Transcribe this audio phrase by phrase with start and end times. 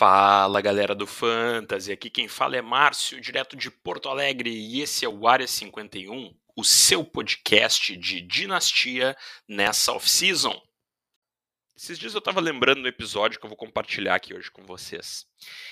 [0.00, 5.04] Fala galera do Fantasy, aqui quem fala é Márcio, direto de Porto Alegre, e esse
[5.04, 9.14] é o Área 51, o seu podcast de dinastia
[9.46, 10.58] nessa off-season.
[11.82, 15.24] Esses dias eu estava lembrando do episódio que eu vou compartilhar aqui hoje com vocês.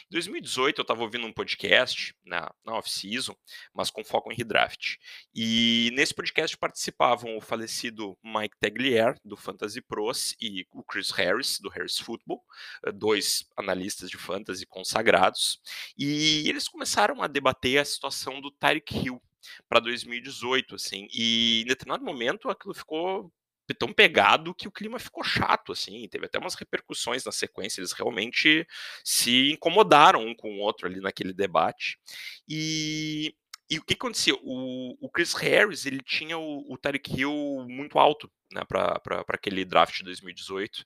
[0.07, 3.37] Em 2018 eu estava ouvindo um podcast na, na off-season,
[3.75, 4.97] mas com foco em redraft.
[5.35, 11.61] E nesse podcast participavam o falecido Mike Taglier, do Fantasy Pros, e o Chris Harris,
[11.61, 12.43] do Harris Football,
[12.87, 15.61] eh, dois analistas de fantasy consagrados.
[15.95, 19.23] E eles começaram a debater a situação do Tyreek Hill
[19.69, 21.07] para 2018, assim.
[21.13, 23.31] E em determinado momento aquilo ficou
[23.75, 27.93] tão pegado que o clima ficou chato, assim, teve até umas repercussões na sequência, eles
[27.93, 28.67] realmente
[29.05, 31.99] se incomodaram um com o outro ali naquele debate.
[32.49, 33.35] E
[33.71, 34.35] e o que acontecia?
[34.43, 39.65] O, o Chris Harris, ele tinha o, o Tyreek Hill muito alto, né, para aquele
[39.65, 40.83] draft de 2018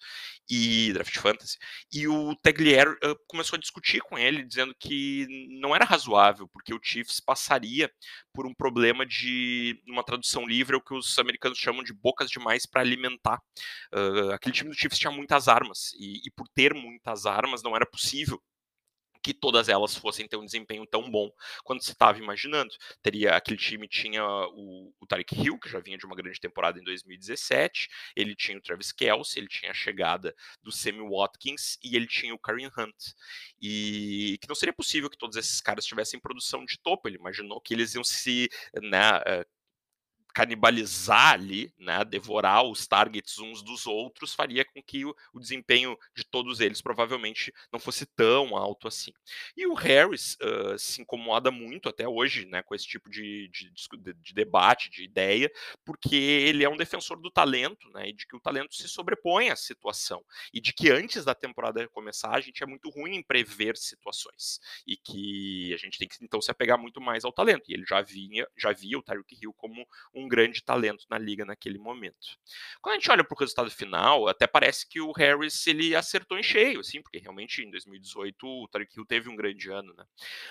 [0.51, 1.59] e draft fantasy.
[1.93, 5.27] E o Taglier uh, começou a discutir com ele, dizendo que
[5.61, 7.91] não era razoável, porque o Chiefs passaria
[8.33, 12.67] por um problema de uma tradução livre, o que os americanos chamam de bocas demais
[12.67, 13.41] para alimentar.
[13.95, 17.77] Uh, aquele time do Chiefs tinha muitas armas, e, e por ter muitas armas, não
[17.77, 18.43] era possível
[19.23, 21.31] que todas elas fossem ter um desempenho tão bom
[21.65, 22.71] quanto se estava imaginando.
[23.03, 26.79] Teria aquele time tinha o, o Tarek Hill, que já vinha de uma grande temporada
[26.79, 31.97] em 2017, ele tinha o Travis Kelce, ele tinha a chegada do Sammy Watkins e
[31.97, 33.15] ele tinha o Kareem Hunt.
[33.61, 37.09] E que não seria possível que todos esses caras tivessem produção de topo.
[37.09, 38.49] Ele imaginou que eles iam se
[38.83, 39.47] né, eh,
[40.33, 45.97] canibalizar ali, né, devorar os targets uns dos outros, faria com que o, o, desempenho
[46.15, 49.13] de todos eles provavelmente não fosse tão alto assim.
[49.57, 53.71] E o Harris uh, se incomoda muito até hoje né, com esse tipo de, de,
[53.71, 55.51] de, de, debate, de ideia,
[55.85, 59.51] porque ele é um defensor do talento né, e de que o talento se sobrepõe
[59.51, 63.23] à situação e de que antes da temporada começar a gente é muito ruim em
[63.23, 67.71] prever situações e que a gente tem que então se apegar muito mais ao talento.
[67.71, 71.19] E ele já vinha, já via o Tyreek Hill como um um grande talento na
[71.19, 72.39] liga naquele momento.
[72.81, 76.39] Quando a gente olha para o resultado final, até parece que o Harris ele acertou
[76.39, 80.05] em cheio, assim, porque realmente em 2018 o Tarek Hill teve um grande ano, né?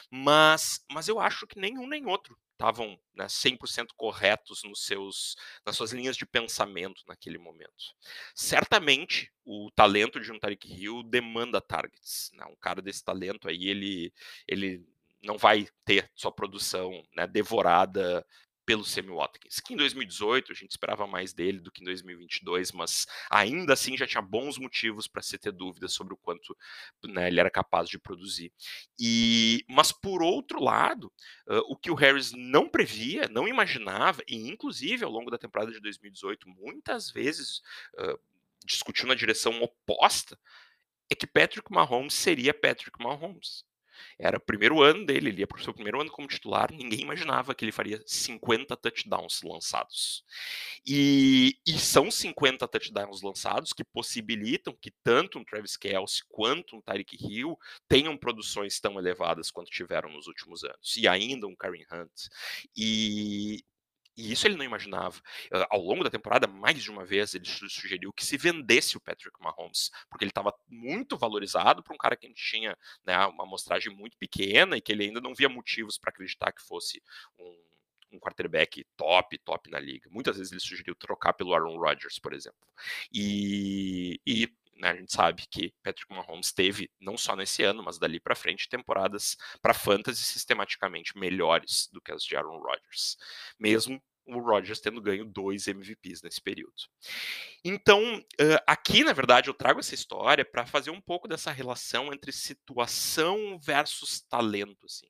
[0.09, 5.75] Mas, mas eu acho que nenhum nem outro estavam né, 100% corretos nos seus, nas
[5.75, 7.95] suas linhas de pensamento naquele momento.
[8.35, 12.29] Certamente, o talento de um Tarek Hill demanda targets.
[12.33, 12.45] Né?
[12.45, 14.13] Um cara desse talento aí, ele,
[14.47, 14.85] ele
[15.23, 18.25] não vai ter sua produção né, devorada
[18.65, 22.71] pelo Sammy Watkins, que em 2018 a gente esperava mais dele do que em 2022,
[22.71, 26.55] mas ainda assim já tinha bons motivos para se ter dúvidas sobre o quanto
[27.05, 28.51] né, ele era capaz de produzir.
[28.99, 31.11] E, mas por outro lado,
[31.47, 35.71] uh, o que o Harris não previa, não imaginava, e inclusive ao longo da temporada
[35.71, 37.61] de 2018 muitas vezes
[37.99, 38.19] uh,
[38.65, 40.37] discutiu na direção oposta,
[41.09, 43.65] é que Patrick Mahomes seria Patrick Mahomes.
[44.19, 47.01] Era o primeiro ano dele, ele ia para o seu primeiro ano como titular, ninguém
[47.01, 50.23] imaginava que ele faria 50 touchdowns lançados.
[50.85, 56.81] E, e são 50 touchdowns lançados que possibilitam que tanto um Travis Kelce quanto um
[56.81, 57.57] Tyreek Hill
[57.87, 60.97] tenham produções tão elevadas quanto tiveram nos últimos anos.
[60.97, 62.27] E ainda um Karen Hunt.
[62.75, 63.63] E,
[64.17, 65.17] e isso ele não imaginava.
[65.51, 68.99] Uh, ao longo da temporada, mais de uma vez, ele sugeriu que se vendesse o
[68.99, 73.93] Patrick Mahomes, porque ele estava muito valorizado para um cara que tinha né, uma amostragem
[73.93, 77.01] muito pequena e que ele ainda não via motivos para acreditar que fosse
[77.39, 77.57] um,
[78.13, 80.09] um quarterback top, top na liga.
[80.11, 82.67] Muitas vezes ele sugeriu trocar pelo Aaron Rodgers, por exemplo.
[83.13, 84.49] E, e
[84.81, 88.35] né, a gente sabe que Patrick Mahomes teve, não só nesse ano, mas dali para
[88.35, 93.15] frente, temporadas para fantasy sistematicamente melhores do que as de Aaron Rodgers.
[93.59, 94.01] Mesmo
[94.37, 96.73] o Rodgers tendo ganho dois MVPs nesse período.
[97.63, 98.23] Então,
[98.65, 103.59] aqui, na verdade, eu trago essa história para fazer um pouco dessa relação entre situação
[103.59, 105.07] versus talento, assim.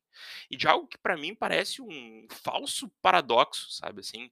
[0.52, 4.30] E de algo que para mim parece um falso paradoxo, sabe assim?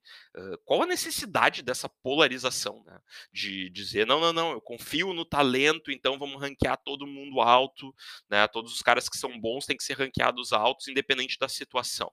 [0.65, 2.99] qual a necessidade dessa polarização, né?
[3.31, 7.95] De dizer, não, não, não, eu confio no talento, então vamos ranquear todo mundo alto,
[8.29, 8.47] né?
[8.47, 12.11] Todos os caras que são bons têm que ser ranqueados altos, independente da situação.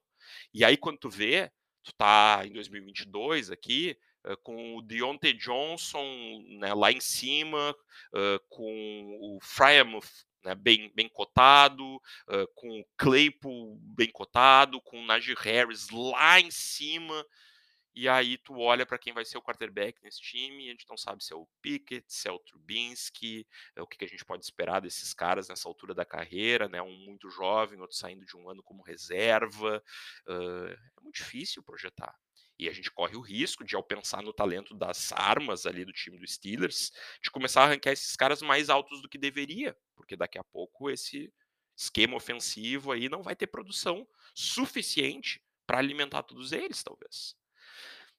[0.54, 1.50] E aí, quando tu vê,
[1.86, 6.04] tu tá em 2022 aqui, uh, com o Deontay Johnson
[6.58, 7.70] né, lá em cima,
[8.12, 15.00] uh, com o Fryermuth né, bem, bem cotado, uh, com o Claypool bem cotado, com
[15.00, 17.24] o Najee Harris lá em cima,
[17.96, 20.96] e aí tu olha para quem vai ser o quarterback nesse time, a gente não
[20.96, 24.24] sabe se é o Pickett, se é o Trubinsky, é o que, que a gente
[24.24, 26.82] pode esperar desses caras nessa altura da carreira, né?
[26.82, 29.82] Um muito jovem, outro saindo de um ano como reserva.
[30.28, 32.14] Uh, é muito difícil projetar.
[32.58, 35.92] E a gente corre o risco de, ao pensar no talento das armas ali do
[35.92, 36.90] time do Steelers,
[37.22, 40.88] de começar a arrancar esses caras mais altos do que deveria porque daqui a pouco
[40.90, 41.32] esse
[41.76, 47.34] esquema ofensivo aí não vai ter produção suficiente para alimentar todos eles, talvez.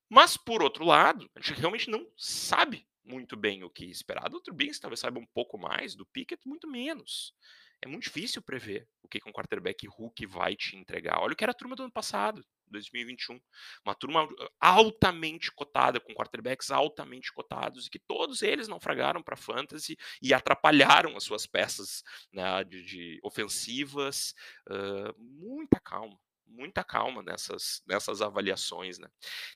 [0.09, 4.29] Mas, por outro lado, a gente realmente não sabe muito bem o que esperar.
[4.29, 7.33] Do Trubisky talvez saiba um pouco mais, do Pickett muito menos.
[7.81, 11.19] É muito difícil prever o que um quarterback Hulk vai te entregar.
[11.19, 13.39] Olha o que era a turma do ano passado, 2021.
[13.85, 14.27] Uma turma
[14.59, 21.15] altamente cotada, com quarterbacks altamente cotados, e que todos eles naufragaram para fantasy e atrapalharam
[21.15, 24.33] as suas peças né, de, de ofensivas.
[24.67, 26.17] Uh, muita calma
[26.47, 29.07] muita calma nessas, nessas avaliações, né?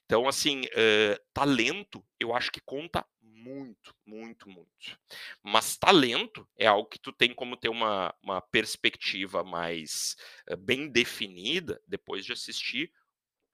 [0.04, 4.98] Então, assim, uh, talento, eu acho que conta muito, muito, muito.
[5.42, 10.16] Mas talento é algo que tu tem como ter uma, uma perspectiva mais
[10.50, 12.92] uh, bem definida depois de assistir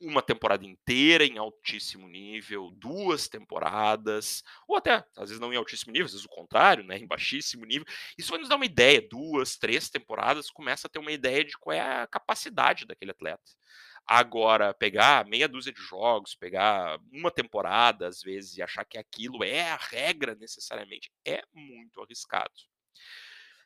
[0.00, 5.92] uma temporada inteira em altíssimo nível, duas temporadas, ou até, às vezes não em altíssimo
[5.92, 7.86] nível, às vezes o contrário, né, em baixíssimo nível.
[8.16, 11.56] Isso vai nos dar uma ideia, duas, três temporadas, começa a ter uma ideia de
[11.58, 13.42] qual é a capacidade daquele atleta.
[14.06, 19.44] Agora, pegar meia dúzia de jogos, pegar uma temporada, às vezes, e achar que aquilo
[19.44, 22.50] é a regra necessariamente, é muito arriscado.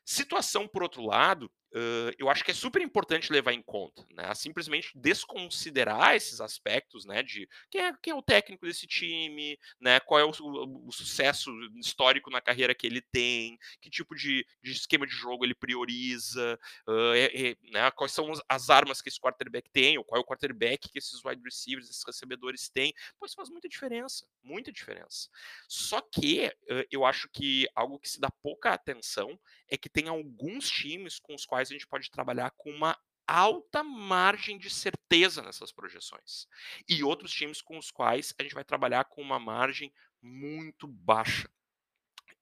[0.04, 4.34] Situação, por outro lado, Uh, eu acho que é super importante levar em conta, né?
[4.34, 7.22] Simplesmente desconsiderar esses aspectos, né?
[7.22, 9.98] De quem é, quem é o técnico desse time, né?
[10.00, 14.72] Qual é o, o, sucesso histórico na carreira que ele tem, que tipo de, de
[14.72, 17.90] esquema de jogo ele prioriza, uh, é, é, né?
[17.92, 21.24] quais são as armas que esse quarterback tem, ou qual é o quarterback que esses
[21.24, 22.92] wide receivers, esses recebedores têm.
[23.18, 25.30] Pois faz muita diferença, muita diferença.
[25.66, 29.40] Só que uh, eu acho que algo que se dá pouca atenção
[29.70, 32.98] é que tem alguns times com os quais quais a gente pode trabalhar com uma
[33.26, 36.46] alta margem de certeza nessas projeções.
[36.88, 41.48] E outros times com os quais a gente vai trabalhar com uma margem muito baixa.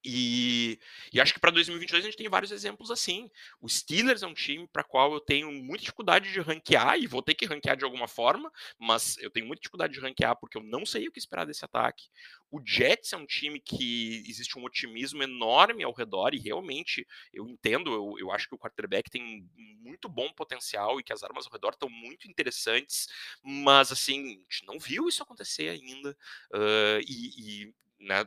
[0.03, 0.79] E,
[1.13, 3.31] e, acho que para 2022 a gente tem vários exemplos assim.
[3.61, 7.23] O Steelers é um time para qual eu tenho muita dificuldade de ranquear e vou
[7.23, 10.63] ter que ranquear de alguma forma, mas eu tenho muita dificuldade de ranquear porque eu
[10.63, 12.09] não sei o que esperar desse ataque.
[12.51, 17.47] O Jets é um time que existe um otimismo enorme ao redor e realmente eu
[17.47, 21.47] entendo, eu, eu acho que o quarterback tem muito bom potencial e que as armas
[21.47, 23.07] ao redor estão muito interessantes,
[23.43, 26.17] mas assim, a gente não viu isso acontecer ainda.
[26.53, 28.27] Uh, e, e né,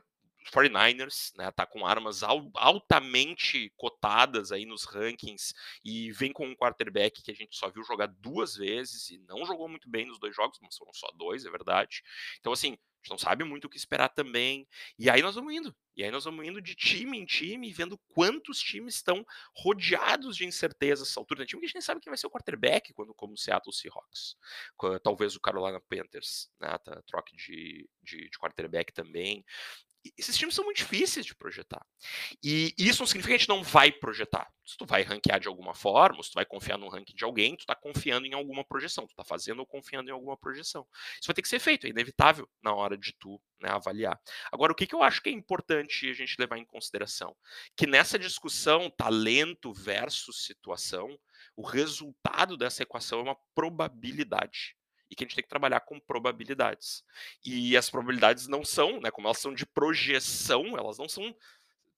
[0.51, 5.53] 49ers, né, tá com armas altamente cotadas aí nos rankings
[5.83, 9.45] e vem com um quarterback que a gente só viu jogar duas vezes e não
[9.45, 12.03] jogou muito bem nos dois jogos, mas foram só dois, é verdade.
[12.39, 14.65] Então, assim, a gente não sabe muito o que esperar também.
[14.97, 15.75] E aí nós vamos indo.
[15.95, 19.25] E aí nós vamos indo de time em time, vendo quantos times estão
[19.57, 21.39] rodeados de incertezas nessa altura.
[21.39, 23.37] Tem time que a gente nem sabe quem vai ser o quarterback, quando, como o
[23.37, 24.37] Seattle Seahawks.
[25.03, 26.77] Talvez o Carolina Panthers, né?
[26.77, 29.43] Tá, troque de, de, de quarterback também
[30.17, 31.85] esses times são muito difíceis de projetar.
[32.43, 34.51] E isso não significa que a gente não vai projetar.
[34.65, 37.55] Se tu vai ranquear de alguma forma, se tu vai confiar no ranking de alguém,
[37.55, 39.05] tu está confiando em alguma projeção.
[39.05, 40.85] Tu está fazendo ou confiando em alguma projeção.
[41.13, 44.19] Isso vai ter que ser feito, é inevitável na hora de tu né, avaliar.
[44.51, 47.35] Agora, o que, que eu acho que é importante a gente levar em consideração?
[47.75, 51.17] Que nessa discussão, talento versus situação,
[51.55, 54.75] o resultado dessa equação é uma probabilidade
[55.13, 57.03] e que a gente tem que trabalhar com probabilidades.
[57.45, 61.33] E as probabilidades não são, né, como elas são de projeção, elas não são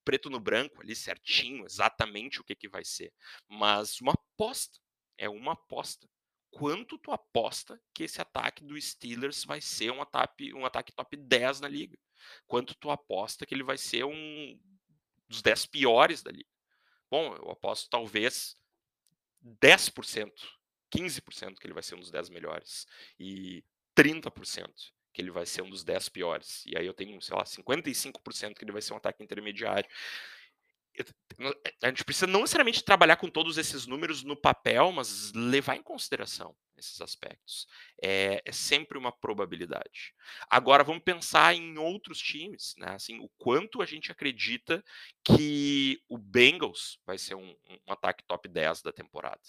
[0.03, 3.11] preto no branco ali certinho, exatamente o que, que vai ser,
[3.47, 4.79] mas uma aposta,
[5.17, 6.07] é uma aposta.
[6.51, 11.17] Quanto tu aposta que esse ataque do Steelers vai ser um ataque, um ataque top
[11.17, 11.97] 10 na liga?
[12.45, 14.59] Quanto tu aposta que ele vai ser um
[15.27, 16.49] dos 10 piores da liga?
[17.09, 18.55] Bom, eu aposto talvez
[19.41, 20.31] 10%
[20.95, 22.87] 15% que ele vai ser um dos 10 melhores
[23.19, 23.63] e
[23.95, 24.69] 30%
[25.13, 26.63] que ele vai ser um dos 10 piores.
[26.65, 29.89] E aí eu tenho, sei lá, 55% que ele vai ser um ataque intermediário.
[31.81, 35.83] A gente precisa não necessariamente trabalhar com todos esses números no papel, mas levar em
[35.83, 37.67] consideração esses aspectos.
[38.01, 40.13] É, é, sempre uma probabilidade.
[40.49, 42.91] Agora vamos pensar em outros times, né?
[42.91, 44.83] Assim, o quanto a gente acredita
[45.23, 47.55] que o Bengals vai ser um,
[47.87, 49.41] um ataque top 10 da temporada.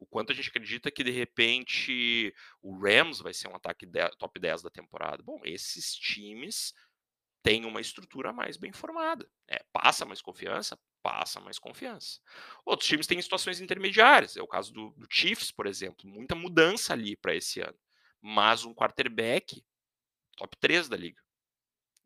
[0.00, 4.08] O quanto a gente acredita que de repente o Rams vai ser um ataque de,
[4.16, 5.22] top 10 da temporada.
[5.22, 6.74] Bom, esses times
[7.42, 9.28] têm uma estrutura mais bem formada.
[9.48, 10.78] É, passa mais confiança?
[11.04, 12.18] Passa mais confiança.
[12.64, 16.94] Outros times têm situações intermediárias, é o caso do, do Chiefs, por exemplo, muita mudança
[16.94, 17.78] ali para esse ano,
[18.22, 19.62] mas um quarterback
[20.38, 21.22] top 3 da liga.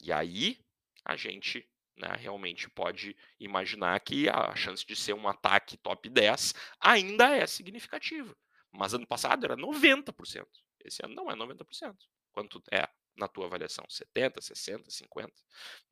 [0.03, 0.59] E aí
[1.05, 6.55] a gente né, realmente pode imaginar que a chance de ser um ataque top 10
[6.81, 8.37] ainda é significativa.
[8.73, 10.45] Mas ano passado era 90%.
[10.85, 11.97] Esse ano não é 90%.
[12.33, 12.89] Quanto é?
[13.19, 13.85] Na tua avaliação?
[13.89, 15.33] 70, 60, 50?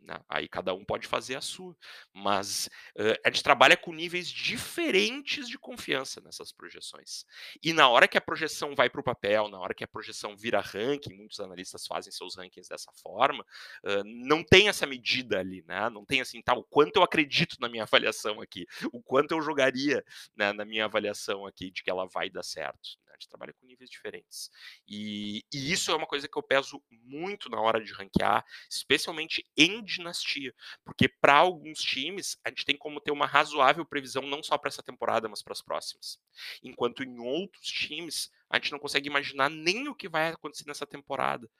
[0.01, 0.19] Né?
[0.29, 1.77] Aí cada um pode fazer a sua.
[2.13, 7.25] Mas uh, a gente trabalha com níveis diferentes de confiança nessas projeções.
[7.63, 10.37] E na hora que a projeção vai para o papel, na hora que a projeção
[10.37, 13.45] vira ranking, muitos analistas fazem seus rankings dessa forma,
[13.85, 15.91] uh, não tem essa medida ali, né?
[15.91, 19.43] Não tem assim, tá, o quanto eu acredito na minha avaliação aqui, o quanto eu
[19.43, 20.05] jogaria
[20.37, 23.67] né, na minha avaliação aqui de que ela vai dar certo a gente trabalha com
[23.67, 24.51] níveis diferentes.
[24.87, 29.45] E, e, isso é uma coisa que eu peso muito na hora de ranquear, especialmente
[29.57, 30.55] em dinastia,
[30.85, 34.69] porque para alguns times a gente tem como ter uma razoável previsão não só para
[34.69, 36.19] essa temporada, mas para as próximas.
[36.63, 40.87] Enquanto em outros times a gente não consegue imaginar nem o que vai acontecer nessa
[40.87, 41.51] temporada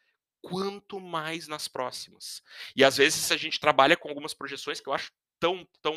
[0.41, 2.43] quanto mais nas próximas.
[2.77, 5.95] E às vezes a gente trabalha com algumas projeções que eu acho tão, tão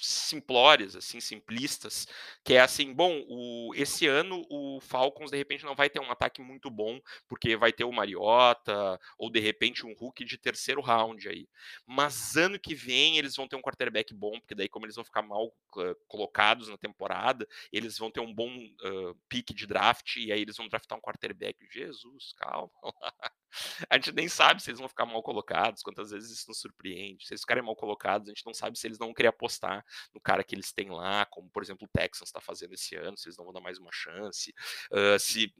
[0.00, 2.06] simplórias, assim, simplistas,
[2.44, 6.10] que é assim, bom, o, esse ano o Falcons de repente não vai ter um
[6.10, 10.80] ataque muito bom, porque vai ter o Mariota, ou de repente um Hulk de terceiro
[10.80, 11.48] round aí.
[11.86, 15.04] Mas ano que vem eles vão ter um quarterback bom, porque daí como eles vão
[15.04, 20.16] ficar mal uh, colocados na temporada, eles vão ter um bom uh, pick de draft,
[20.16, 21.58] e aí eles vão draftar um quarterback.
[21.70, 22.70] Jesus, calma.
[23.88, 27.26] A gente nem sabe se eles vão ficar mal colocados, quantas vezes isso nos surpreende.
[27.26, 29.84] Se eles ficarem mal colocados, a gente não sabe se eles não vão querer apostar
[30.14, 33.16] no cara que eles têm lá, como por exemplo o Texans está fazendo esse ano,
[33.16, 34.54] se eles não vão dar mais uma chance.
[34.92, 35.52] Uh, se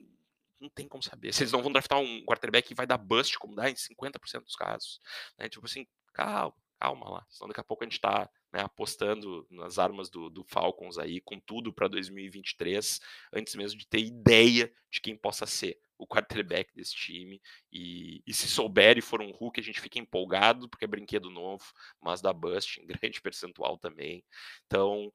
[0.61, 1.33] não tem como saber.
[1.33, 4.43] Se eles não vão draftar um quarterback que vai dar bust, como dá em 50%
[4.43, 5.01] dos casos.
[5.39, 5.49] Né?
[5.49, 7.27] Tipo assim, calma, calma lá.
[7.29, 11.21] Senão daqui a pouco a gente está né, apostando nas armas do, do Falcons aí,
[11.21, 13.01] com tudo para 2023,
[13.33, 17.43] antes mesmo de ter ideia de quem possa ser o quarterback desse time.
[17.73, 21.31] E, e, se souber e for um Hulk, a gente fica empolgado, porque é brinquedo
[21.31, 21.65] novo,
[22.01, 24.25] mas dá bust em grande percentual também.
[24.67, 25.13] Então,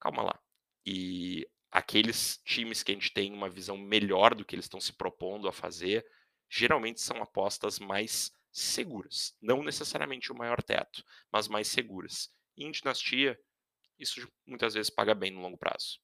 [0.00, 0.40] calma lá.
[0.84, 4.92] E aqueles times que a gente tem uma visão melhor do que eles estão se
[4.92, 6.04] propondo a fazer,
[6.48, 9.36] geralmente são apostas mais seguras.
[9.40, 12.32] Não necessariamente o maior teto, mas mais seguras.
[12.56, 13.38] E em dinastia,
[13.98, 16.00] isso muitas vezes paga bem no longo prazo.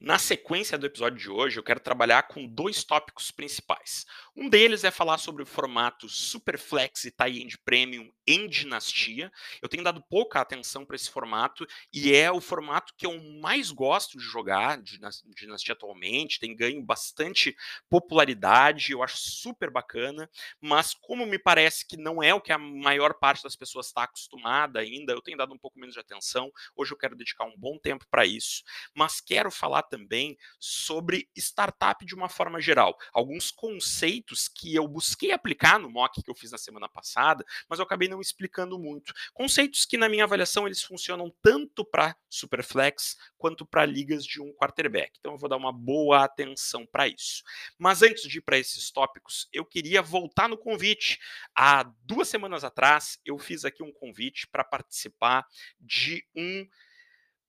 [0.00, 4.06] Na sequência do episódio de hoje, eu quero trabalhar com dois tópicos principais.
[4.34, 9.30] Um deles é falar sobre o formato Superflex e Tie-End Premium em Dinastia.
[9.60, 13.70] Eu tenho dado pouca atenção para esse formato e é o formato que eu mais
[13.70, 14.98] gosto de jogar de
[15.36, 16.40] Dinastia atualmente.
[16.40, 17.54] Tem ganho bastante
[17.90, 20.30] popularidade, eu acho super bacana,
[20.62, 24.04] mas como me parece que não é o que a maior parte das pessoas está
[24.04, 26.50] acostumada ainda, eu tenho dado um pouco menos de atenção.
[26.74, 28.62] Hoje eu quero dedicar um bom tempo para isso,
[28.94, 32.96] mas quero falar também sobre startup de uma forma geral.
[33.12, 37.78] Alguns conceitos que eu busquei aplicar no mock que eu fiz na semana passada, mas
[37.78, 39.12] eu acabei não explicando muito.
[39.34, 44.52] Conceitos que, na minha avaliação, eles funcionam tanto para Superflex quanto para ligas de um
[44.52, 45.18] quarterback.
[45.18, 47.42] Então eu vou dar uma boa atenção para isso.
[47.76, 51.18] Mas antes de ir para esses tópicos, eu queria voltar no convite.
[51.54, 55.44] Há duas semanas atrás, eu fiz aqui um convite para participar
[55.80, 56.66] de um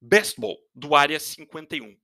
[0.01, 1.95] Best Ball do Área 51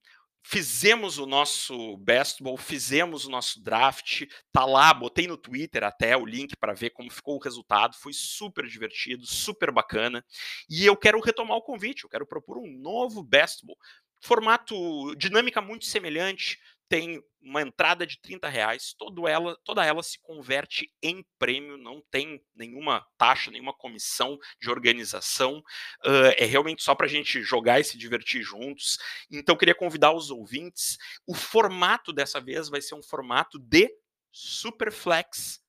[0.50, 6.16] fizemos o nosso best ball, fizemos o nosso draft, tá lá, botei no Twitter até
[6.16, 10.24] o link para ver como ficou o resultado, foi super divertido, super bacana.
[10.70, 13.78] E eu quero retomar o convite, eu quero propor um novo best ball.
[14.22, 16.58] Formato, dinâmica muito semelhante,
[16.90, 22.02] tem uma entrada de 30 reais, todo ela, toda ela se converte em prêmio, não
[22.12, 25.60] tem nenhuma taxa, nenhuma comissão de organização,
[26.06, 28.98] uh, é realmente só para a gente jogar e se divertir juntos.
[29.32, 30.98] Então, queria convidar os ouvintes.
[31.26, 33.90] O formato dessa vez vai ser um formato de
[34.32, 35.62] Superflex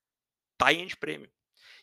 [0.57, 1.31] Tie-End Prêmio.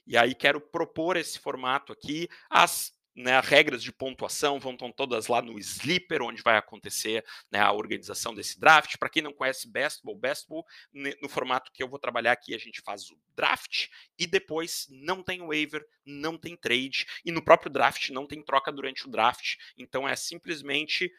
[0.06, 2.28] E aí quero propor esse formato aqui.
[2.48, 7.58] As né, regras de pontuação vão estar todas lá no Sleeper, onde vai acontecer né,
[7.58, 8.96] a organização desse draft.
[8.98, 12.82] Para quem não conhece Bestball, Bestball, no formato que eu vou trabalhar aqui, a gente
[12.82, 18.10] faz o draft e depois não tem waiver, não tem trade, e no próprio draft
[18.10, 19.56] não tem troca durante o draft.
[19.78, 21.10] Então é simplesmente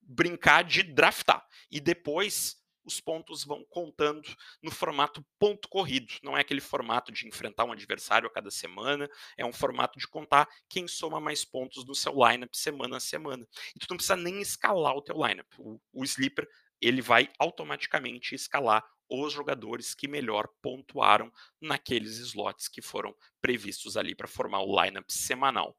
[0.00, 1.44] brincar de draftar.
[1.70, 2.59] E depois
[2.90, 4.28] os pontos vão contando
[4.60, 6.12] no formato ponto corrido.
[6.22, 10.08] Não é aquele formato de enfrentar um adversário a cada semana, é um formato de
[10.08, 13.46] contar quem soma mais pontos no seu lineup semana a semana.
[13.74, 15.48] E tu não precisa nem escalar o teu lineup.
[15.58, 16.48] O, o sleeper
[16.80, 24.14] ele vai automaticamente escalar os jogadores que melhor pontuaram naqueles slots que foram previstos ali
[24.14, 25.76] para formar o lineup semanal.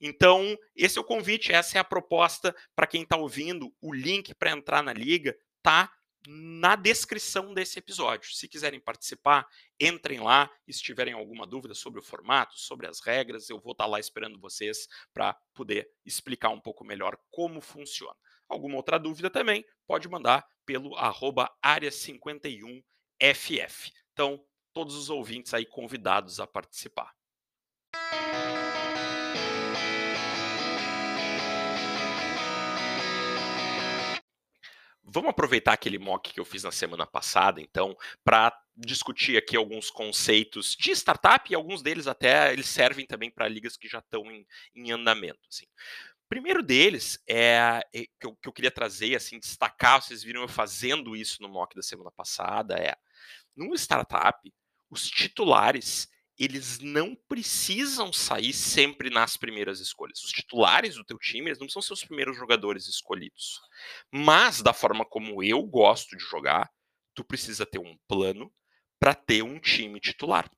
[0.00, 3.72] Então, esse é o convite, essa é a proposta para quem está ouvindo.
[3.80, 5.92] O link para entrar na liga tá
[6.26, 8.32] na descrição desse episódio.
[8.32, 9.46] Se quiserem participar,
[9.80, 10.50] entrem lá.
[10.66, 13.98] E se tiverem alguma dúvida sobre o formato, sobre as regras, eu vou estar lá
[13.98, 18.16] esperando vocês para poder explicar um pouco melhor como funciona.
[18.48, 23.92] Alguma outra dúvida também, pode mandar pelo arroba área51ff.
[24.12, 27.14] Então, todos os ouvintes aí convidados a participar.
[35.12, 39.90] Vamos aproveitar aquele mock que eu fiz na semana passada, então, para discutir aqui alguns
[39.90, 44.30] conceitos de startup e alguns deles até eles servem também para ligas que já estão
[44.30, 45.40] em, em andamento.
[45.48, 45.66] Assim.
[46.28, 50.48] primeiro deles é, é que, eu, que eu queria trazer, assim, destacar, vocês viram eu
[50.48, 52.94] fazendo isso no mock da semana passada, é
[53.56, 54.52] numa startup,
[54.88, 56.08] os titulares
[56.40, 60.24] eles não precisam sair sempre nas primeiras escolhas.
[60.24, 63.60] Os titulares do teu time, eles não são seus primeiros jogadores escolhidos.
[64.10, 66.70] Mas da forma como eu gosto de jogar,
[67.14, 68.50] tu precisa ter um plano
[68.98, 70.50] para ter um time titular.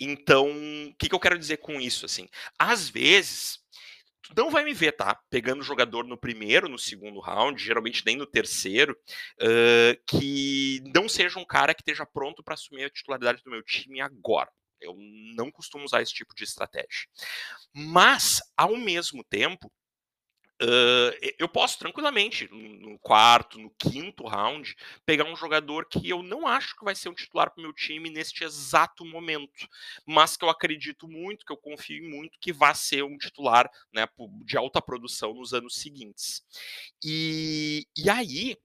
[0.00, 2.06] Então, o que, que eu quero dizer com isso?
[2.06, 2.26] Assim,
[2.58, 3.58] às vezes,
[4.22, 5.20] tu não vai me ver, tá?
[5.28, 8.96] Pegando jogador no primeiro, no segundo round, geralmente nem no terceiro,
[9.38, 13.62] uh, que não seja um cara que esteja pronto para assumir a titularidade do meu
[13.62, 14.50] time agora.
[14.82, 14.94] Eu
[15.34, 17.08] não costumo usar esse tipo de estratégia.
[17.72, 19.70] Mas, ao mesmo tempo,
[20.62, 21.10] Uh,
[21.40, 26.76] eu posso tranquilamente, no quarto, no quinto round, pegar um jogador que eu não acho
[26.76, 29.66] que vai ser um titular para o meu time neste exato momento,
[30.06, 34.06] mas que eu acredito muito, que eu confio muito que vai ser um titular né,
[34.44, 36.44] de alta produção nos anos seguintes.
[37.04, 38.56] E, e aí,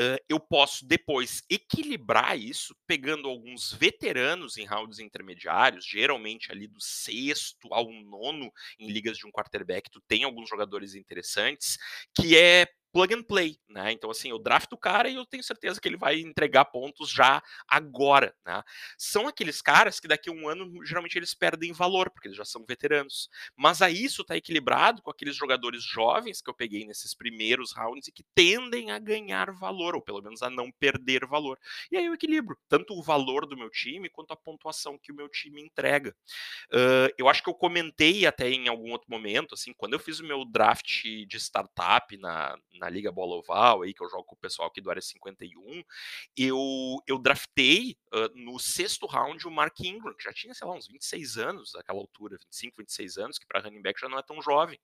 [0.00, 6.80] Uh, eu posso depois equilibrar isso, pegando alguns veteranos em rounds intermediários, geralmente ali do
[6.80, 11.76] sexto ao nono em ligas de um quarterback, tu tem alguns jogadores interessantes,
[12.14, 13.92] que é plug and play, né?
[13.92, 17.10] Então, assim, eu drafto o cara e eu tenho certeza que ele vai entregar pontos
[17.10, 18.62] já agora, né?
[18.96, 22.44] São aqueles caras que daqui a um ano, geralmente, eles perdem valor, porque eles já
[22.44, 23.28] são veteranos.
[23.56, 28.08] Mas aí isso tá equilibrado com aqueles jogadores jovens que eu peguei nesses primeiros rounds
[28.08, 31.58] e que tendem a ganhar valor, ou pelo menos a não perder valor.
[31.90, 35.14] E aí eu equilibro tanto o valor do meu time quanto a pontuação que o
[35.14, 36.14] meu time entrega.
[36.72, 40.20] Uh, eu acho que eu comentei até em algum outro momento, assim, quando eu fiz
[40.20, 44.34] o meu draft de startup na na Liga Bola Oval, aí, que eu jogo com
[44.34, 45.82] o pessoal aqui do Área 51,
[46.36, 46.58] eu,
[47.06, 50.86] eu draftei uh, no sexto round o Mark Ingram, que já tinha, sei lá, uns
[50.86, 54.40] 26 anos naquela altura, 25, 26 anos, que para running back já não é tão
[54.40, 54.78] jovem.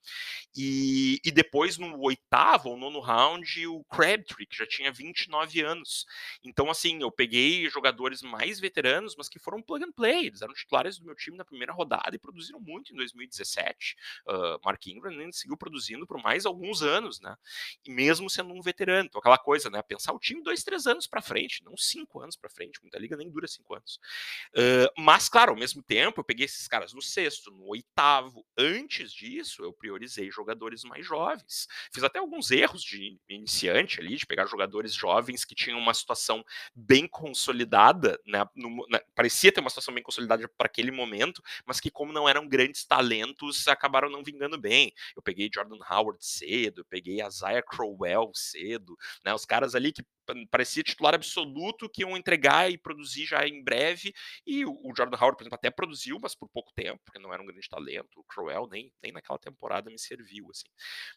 [0.57, 6.07] E, e depois, no oitavo ou nono round, o Crabtree, que já tinha 29 anos.
[6.43, 10.55] Então, assim, eu peguei jogadores mais veteranos, mas que foram plug and play, eles eram
[10.55, 13.97] titulares do meu time na primeira rodada e produziram muito em 2017.
[14.27, 17.37] Uh, Mark Ingram ainda seguiu produzindo por mais alguns anos, né?
[17.87, 19.07] Mesmo sendo um veterano.
[19.07, 19.83] Então, aquela coisa, né?
[19.83, 22.81] Pensar o time dois, três anos para frente, não cinco anos para frente.
[22.83, 23.99] Muita liga nem dura cinco anos.
[24.55, 28.45] Uh, mas, claro, ao mesmo tempo, eu peguei esses caras no sexto, no oitavo.
[28.57, 31.67] Antes disso, eu priorizei jogadores mais jovens.
[31.93, 36.45] Fiz até alguns erros de iniciante ali, de pegar jogadores jovens que tinham uma situação
[36.75, 38.45] bem consolidada, né?
[38.55, 42.29] No, né parecia ter uma situação bem consolidada para aquele momento, mas que, como não
[42.29, 44.93] eram grandes talentos, acabaram não vingando bem.
[45.17, 49.35] Eu peguei Jordan Howard cedo, eu peguei Isaiah Crowell cedo, né?
[49.35, 50.05] Os caras ali que
[50.51, 54.15] parecia titular absoluto que iam entregar e produzir já em breve.
[54.47, 57.43] E o, Jordan Howard, por exemplo, até produziu, mas por pouco tempo, porque não era
[57.43, 58.21] um grande talento.
[58.21, 60.69] O Crowell nem, nem naquela temporada me serviu, assim.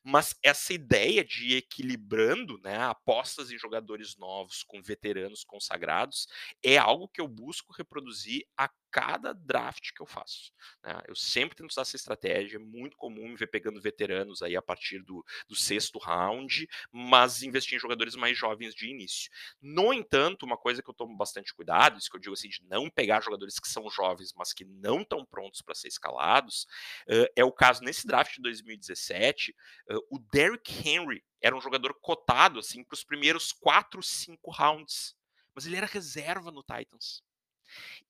[0.04, 6.28] Mas essa ideia de equilibrando, né, apostas em jogadores novos com veteranos consagrados
[6.64, 10.52] é algo que eu busco reproduzir a cada draft que eu faço.
[10.84, 11.00] Né?
[11.08, 14.62] Eu sempre tento usar essa estratégia, é muito comum me ver pegando veteranos aí a
[14.62, 19.30] partir do, do sexto round, mas investir em jogadores mais jovens de início.
[19.62, 22.64] No entanto, uma coisa que eu tomo bastante cuidado, isso que eu digo assim, de
[22.64, 26.64] não pegar jogadores que são jovens, mas que não estão prontos para ser escalados,
[27.10, 29.56] uh, é o caso nesse draft de 2017,
[29.92, 35.16] uh, o Derrick Henry era um jogador cotado assim para os primeiros quatro, cinco rounds,
[35.54, 37.24] mas ele era reserva no Titans.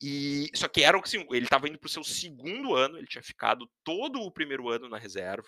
[0.01, 3.23] E só que era assim, ele estava indo para o seu segundo ano, ele tinha
[3.23, 5.47] ficado todo o primeiro ano na reserva.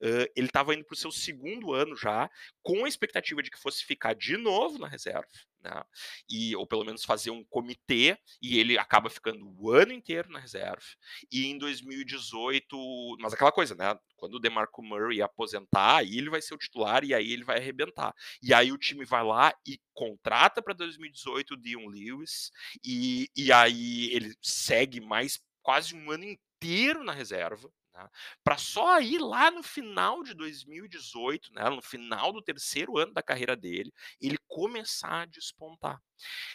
[0.00, 2.30] Uh, ele estava indo para o seu segundo ano já,
[2.62, 5.28] com a expectativa de que fosse ficar de novo na reserva
[5.62, 5.84] né?
[6.28, 10.38] E, ou pelo menos fazer um comitê, e ele acaba ficando o ano inteiro na
[10.38, 10.82] reserva.
[11.30, 13.98] E em 2018, mas aquela coisa, né?
[14.18, 17.58] Quando o DeMarco Murray aposentar, aí ele vai ser o titular e aí ele vai
[17.58, 18.14] arrebentar.
[18.42, 22.50] E aí o time vai lá e contrata para 2018 o Dion Lewis,
[22.84, 27.70] e, e aí ele segue mais quase um ano inteiro na reserva.
[27.92, 28.10] Tá?
[28.44, 33.22] Para só ir lá no final de 2018, né, no final do terceiro ano da
[33.22, 36.00] carreira dele, ele começar a despontar.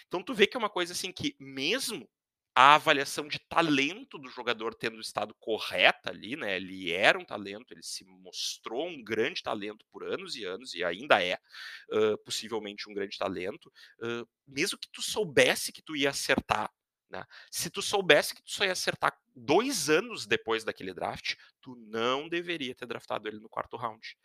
[0.08, 2.10] Então tu vê que é uma coisa assim que mesmo
[2.56, 6.58] a avaliação de talento do jogador tendo estado correta ali, né?
[6.58, 10.84] Ele era um talento, ele se mostrou um grande talento por anos e anos, e
[10.84, 11.38] ainda é
[11.92, 16.72] uh, possivelmente um grande talento, uh, mesmo que tu soubesse que tu ia acertar
[17.14, 17.24] né?
[17.52, 22.28] Se tu soubesse que tu só ia acertar dois anos depois daquele draft, tu não
[22.28, 24.18] deveria ter draftado ele no quarto round.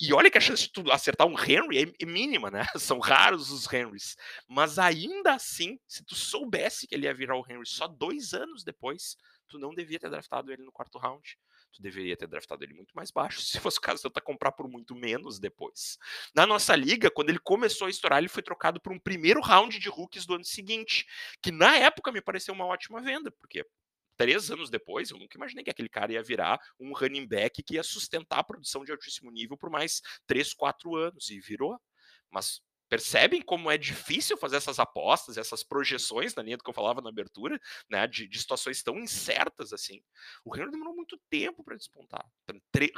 [0.00, 2.64] E olha que a chance de tu acertar um Henry é, é mínima, né?
[2.78, 4.16] São raros os Henrys.
[4.48, 8.62] Mas ainda assim, se tu soubesse que ele ia virar o Henry só dois anos
[8.62, 9.16] depois,
[9.48, 11.36] tu não devia ter draftado ele no quarto round
[11.76, 13.40] tu deveria ter draftado ele muito mais baixo.
[13.42, 15.98] Se fosse o caso, tenta comprar por muito menos depois.
[16.34, 19.78] Na nossa liga, quando ele começou a estourar, ele foi trocado por um primeiro round
[19.78, 21.06] de rookies do ano seguinte,
[21.42, 23.64] que na época me pareceu uma ótima venda, porque
[24.16, 27.74] três anos depois, eu nunca imaginei que aquele cara ia virar um running back que
[27.74, 31.78] ia sustentar a produção de altíssimo nível por mais três, quatro anos, e virou.
[32.30, 36.74] Mas Percebem como é difícil fazer essas apostas, essas projeções na linha do que eu
[36.74, 40.00] falava na abertura, né, de, de situações tão incertas assim.
[40.44, 42.24] O Henry demorou muito tempo para despontar.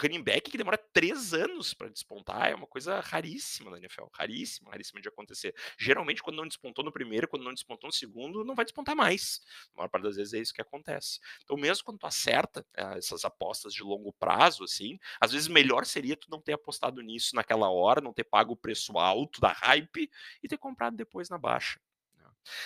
[0.01, 4.71] Running back que demora três anos para despontar é uma coisa raríssima na NFL, raríssima,
[4.71, 5.55] raríssima de acontecer.
[5.79, 9.41] Geralmente, quando não despontou no primeiro, quando não despontou no segundo, não vai despontar mais.
[9.75, 11.19] A maior parte das vezes é isso que acontece.
[11.45, 15.87] Então, mesmo quando tu acerta é, essas apostas de longo prazo, assim, às vezes melhor
[15.87, 19.53] seria tu não ter apostado nisso naquela hora, não ter pago o preço alto da
[19.53, 20.11] raiva hype
[20.43, 21.81] e ter comprado depois na baixa.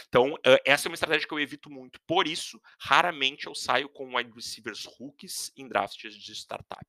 [0.08, 2.00] Então, essa é uma estratégia que eu evito muito.
[2.06, 6.86] Por isso, raramente eu saio com wide receivers rookies em drafts de startup.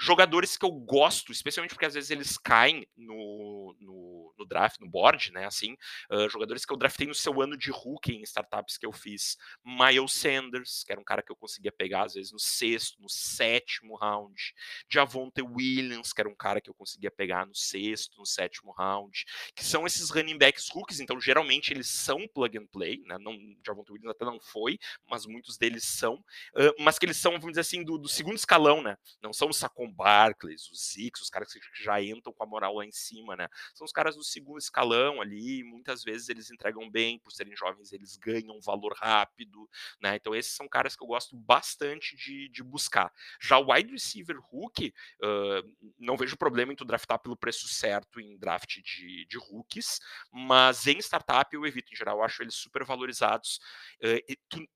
[0.00, 4.88] Jogadores que eu gosto, especialmente porque às vezes eles caem no, no, no draft, no
[4.88, 5.46] board, né?
[5.46, 5.76] Assim,
[6.10, 9.36] uh, jogadores que eu draftei no seu ano de rookie em startups que eu fiz.
[9.64, 13.08] Miles Sanders, que era um cara que eu conseguia pegar às vezes no sexto, no
[13.08, 14.54] sétimo round.
[14.88, 19.24] Javonte Williams, que era um cara que eu conseguia pegar no sexto, no sétimo round.
[19.54, 23.18] Que são esses running backs rookies, então geralmente eles são plug and play, né?
[23.18, 27.32] Não, Javonte Williams até não foi, mas muitos deles são, uh, mas que eles são,
[27.32, 28.96] vamos dizer assim, do, do, segundo escalão, né?
[29.22, 32.76] Não são os Saquon Barclays, os Zix, os caras que já entram com a moral
[32.76, 33.48] lá em cima, né?
[33.74, 37.92] São os caras do segundo escalão ali, muitas vezes eles entregam bem, por serem jovens,
[37.92, 39.68] eles ganham valor rápido,
[40.00, 40.16] né?
[40.16, 43.12] Então esses são caras que eu gosto bastante de, de buscar.
[43.40, 48.20] Já o wide receiver Hulk, uh, não vejo problema em tu draftar pelo preço certo
[48.20, 50.00] em draft de, de rookies,
[50.32, 53.60] mas em startup eu evito em geral eu acho eles super valorizados.
[54.02, 54.66] Uh, tu,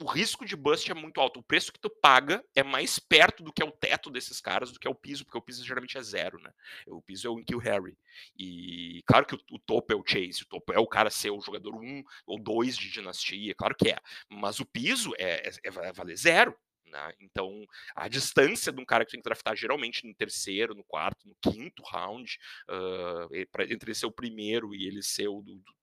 [0.00, 1.40] o risco de bust é muito alto.
[1.40, 4.72] O preço que tu paga é mais perto do que é o teto desses caras
[4.72, 6.50] do que é o piso, porque o piso geralmente é zero, né?
[6.86, 7.96] O piso é o Kill Harry.
[8.36, 11.30] E claro que o, o, topo é o Chase, o topo é o cara ser
[11.30, 13.98] o jogador 1 um, ou 2 de dinastia, claro que é.
[14.28, 16.56] Mas o piso é, é, é valer zero.
[16.84, 17.12] Né?
[17.20, 17.64] Então,
[17.96, 21.34] a distância de um cara que tem que draftar geralmente no terceiro, no quarto, no
[21.40, 25.74] quinto round, uh, entre ele ser o primeiro e ele ser o do, do,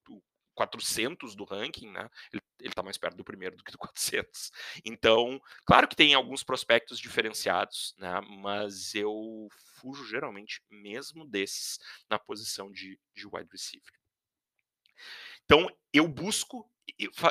[0.59, 2.09] 400 do ranking, né?
[2.33, 4.51] Ele, ele tá mais perto do primeiro do que do 400.
[4.83, 8.19] Então, claro que tem alguns prospectos diferenciados, né?
[8.41, 9.47] Mas eu
[9.79, 13.93] fujo geralmente mesmo desses na posição de, de wide receiver.
[15.49, 16.69] Então, eu busco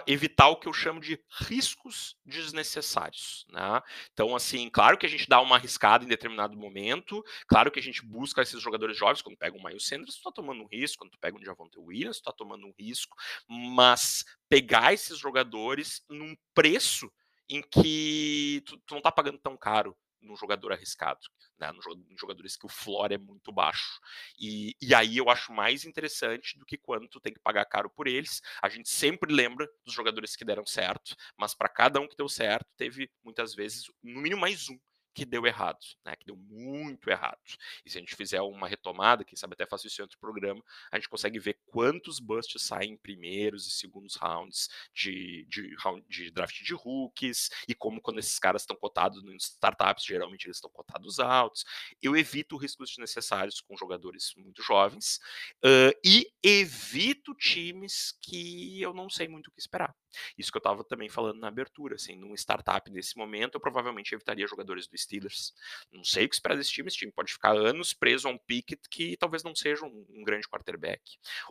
[0.06, 3.46] evitar o que eu chamo de riscos desnecessários.
[3.48, 3.80] Né?
[4.12, 7.82] Então, assim, claro que a gente dá uma arriscada em determinado momento, claro que a
[7.82, 10.98] gente busca esses jogadores jovens, quando pega um Miles Sanders, tu tá tomando um risco,
[10.98, 13.16] quando tu pega um Javonte Williams, tu tá tomando um risco,
[13.48, 17.10] mas pegar esses jogadores num preço
[17.48, 21.20] em que tu, tu não tá pagando tão caro num jogador arriscado,
[21.58, 21.70] né,
[22.10, 24.00] em jogadores que o floor é muito baixo.
[24.38, 27.90] E, e aí eu acho mais interessante do que quando tu tem que pagar caro
[27.90, 28.40] por eles.
[28.62, 32.28] A gente sempre lembra dos jogadores que deram certo, mas para cada um que deu
[32.28, 34.78] certo, teve muitas vezes no mínimo mais um
[35.18, 36.14] que deu errado, né?
[36.14, 37.40] Que deu muito errado.
[37.84, 40.62] E se a gente fizer uma retomada, quem sabe até faço isso em outro programa,
[40.92, 45.74] a gente consegue ver quantos busts saem em primeiros e segundos rounds de, de,
[46.08, 50.58] de draft de rookies e como quando esses caras estão cotados em startups, geralmente eles
[50.58, 51.64] estão cotados altos.
[52.00, 55.18] Eu evito riscos desnecessários com jogadores muito jovens
[55.64, 59.92] uh, e evito times que eu não sei muito o que esperar.
[60.36, 64.14] Isso que eu estava também falando na abertura, assim, num startup nesse momento, eu provavelmente
[64.14, 65.52] evitaria jogadores do Steelers.
[65.92, 68.38] Não sei o que esperar desse time, esse time pode ficar anos preso a um
[68.38, 71.02] Pickett que talvez não seja um, um grande quarterback.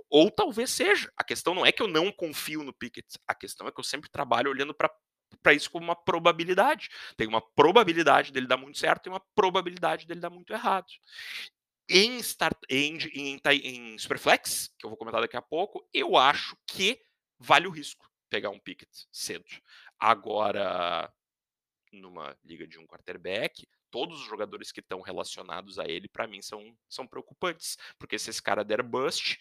[0.10, 1.12] Ou talvez seja.
[1.15, 3.84] A questão não é que eu não confio no Pickett, a questão é que eu
[3.84, 4.91] sempre trabalho olhando para
[5.43, 6.89] para isso como uma probabilidade.
[7.17, 10.88] Tem uma probabilidade dele dar muito certo e uma probabilidade dele dar muito errado.
[11.89, 16.58] Em, start, em, em, em Superflex, que eu vou comentar daqui a pouco, eu acho
[16.65, 17.00] que
[17.39, 19.46] vale o risco pegar um Pickett cedo.
[20.00, 21.12] Agora,
[21.92, 26.42] numa liga de um quarterback, todos os jogadores que estão relacionados a ele, para mim,
[26.42, 27.78] são, são preocupantes.
[27.98, 29.38] Porque se esse cara der bust,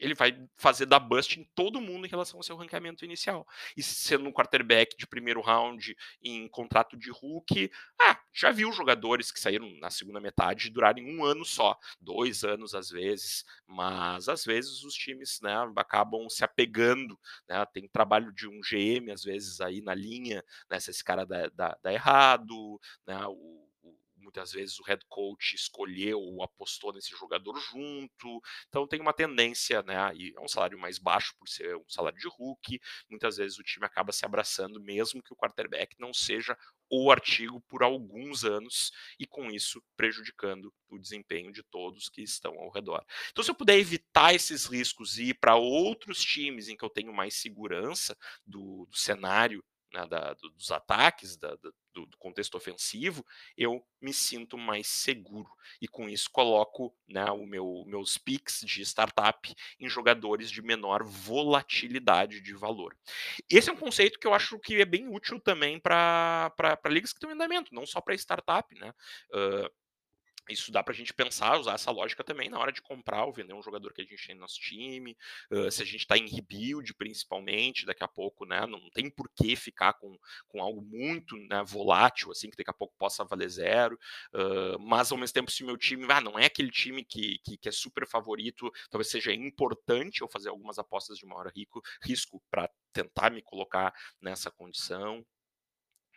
[0.00, 3.46] ele vai fazer da bust em todo mundo em relação ao seu ranqueamento inicial.
[3.76, 9.30] E sendo um quarterback de primeiro round em contrato de Hulk, ah, já viu jogadores
[9.30, 14.44] que saíram na segunda metade durarem um ano só, dois anos às vezes, mas às
[14.44, 19.60] vezes os times né, acabam se apegando, né, tem trabalho de um GM às vezes
[19.60, 23.65] aí na linha, né, se esse cara dá, dá, dá errado, né, o
[24.26, 28.42] muitas vezes o head coach escolheu ou apostou nesse jogador junto.
[28.68, 30.12] Então tem uma tendência, né?
[30.16, 32.80] E é um salário mais baixo por ser um salário de rookie.
[33.08, 36.58] Muitas vezes o time acaba se abraçando, mesmo que o quarterback não seja
[36.90, 42.58] o artigo por alguns anos e com isso prejudicando o desempenho de todos que estão
[42.58, 43.04] ao redor.
[43.30, 46.90] Então, se eu puder evitar esses riscos e ir para outros times em que eu
[46.90, 49.64] tenho mais segurança do, do cenário
[49.96, 53.24] né, da, dos ataques, da, do, do, contexto ofensivo,
[53.56, 55.50] eu me sinto mais seguro.
[55.80, 61.02] E com isso coloco né, o meu, meus picks de startup em jogadores de menor
[61.02, 62.94] volatilidade de valor.
[63.48, 66.52] Esse é um conceito que eu acho que é bem útil também para
[66.86, 68.74] ligas que estão em andamento, não só para startup.
[68.74, 68.92] Né?
[69.30, 69.70] Uh,
[70.48, 73.32] isso dá para a gente pensar, usar essa lógica também na hora de comprar ou
[73.32, 75.16] vender um jogador que a gente tem no nosso time.
[75.50, 78.66] Uh, se a gente está em rebuild, principalmente, daqui a pouco, né?
[78.66, 80.16] Não tem por que ficar com,
[80.48, 83.98] com algo muito né, volátil, assim, que daqui a pouco possa valer zero.
[84.34, 87.56] Uh, mas ao mesmo tempo, se meu time ah, não é aquele time que, que,
[87.56, 92.42] que, é super favorito, talvez seja importante eu fazer algumas apostas de maior rico, risco
[92.50, 95.24] para tentar me colocar nessa condição.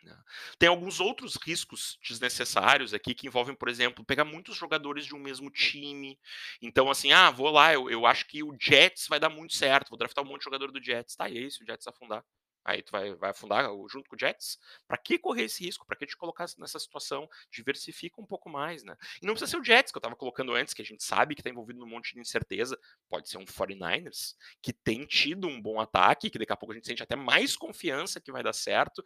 [0.02, 0.16] Né.
[0.58, 5.18] Tem alguns outros riscos desnecessários aqui que envolvem, por exemplo, pegar muitos jogadores de um
[5.18, 6.18] mesmo time.
[6.62, 9.90] Então, assim, ah, vou lá, eu, eu acho que o Jets vai dar muito certo,
[9.90, 11.16] vou draftar um monte de jogador do Jets.
[11.16, 12.24] Tá, e aí, se o Jets afundar?
[12.64, 14.58] Aí tu vai, vai afundar junto com o Jets?
[14.86, 15.86] Para que correr esse risco?
[15.86, 17.28] Para que te colocar nessa situação?
[17.50, 18.96] Diversifica um pouco mais, né?
[19.22, 21.34] E não precisa ser o Jets, que eu estava colocando antes, que a gente sabe
[21.34, 22.78] que está envolvido num monte de incerteza.
[23.08, 26.74] Pode ser um 49ers, que tem tido um bom ataque, que daqui a pouco a
[26.74, 29.02] gente sente até mais confiança que vai dar certo.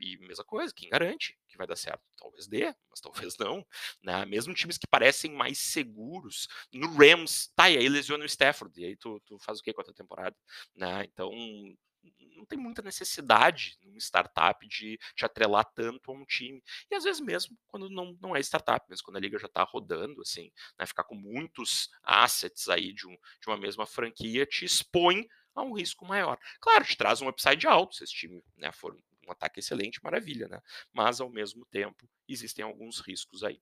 [0.00, 2.02] E mesma coisa, quem garante que vai dar certo?
[2.16, 3.66] Talvez dê, mas talvez não.
[4.02, 4.24] Né?
[4.26, 6.48] Mesmo times que parecem mais seguros.
[6.72, 8.80] No Rams, tá, e aí lesiona o Stafford.
[8.80, 10.36] E aí tu, tu faz o que com a tua temporada?
[10.74, 11.04] Né?
[11.04, 11.30] Então
[12.36, 16.62] não tem muita necessidade numa startup de te atrelar tanto a um time.
[16.90, 19.62] E às vezes mesmo quando não, não é startup, mesmo quando a liga já está
[19.62, 24.64] rodando, assim, né, ficar com muitos assets aí de, um, de uma mesma franquia te
[24.64, 26.38] expõe a um risco maior.
[26.60, 30.48] Claro, te traz um upside alto se esse time né, for um ataque excelente, maravilha,
[30.48, 30.60] né?
[30.92, 33.60] Mas ao mesmo tempo existem alguns riscos aí.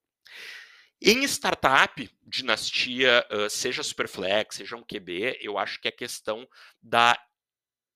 [1.01, 6.49] Em startup, dinastia, seja Superflex, seja um QB, eu acho que a questão
[6.83, 7.16] da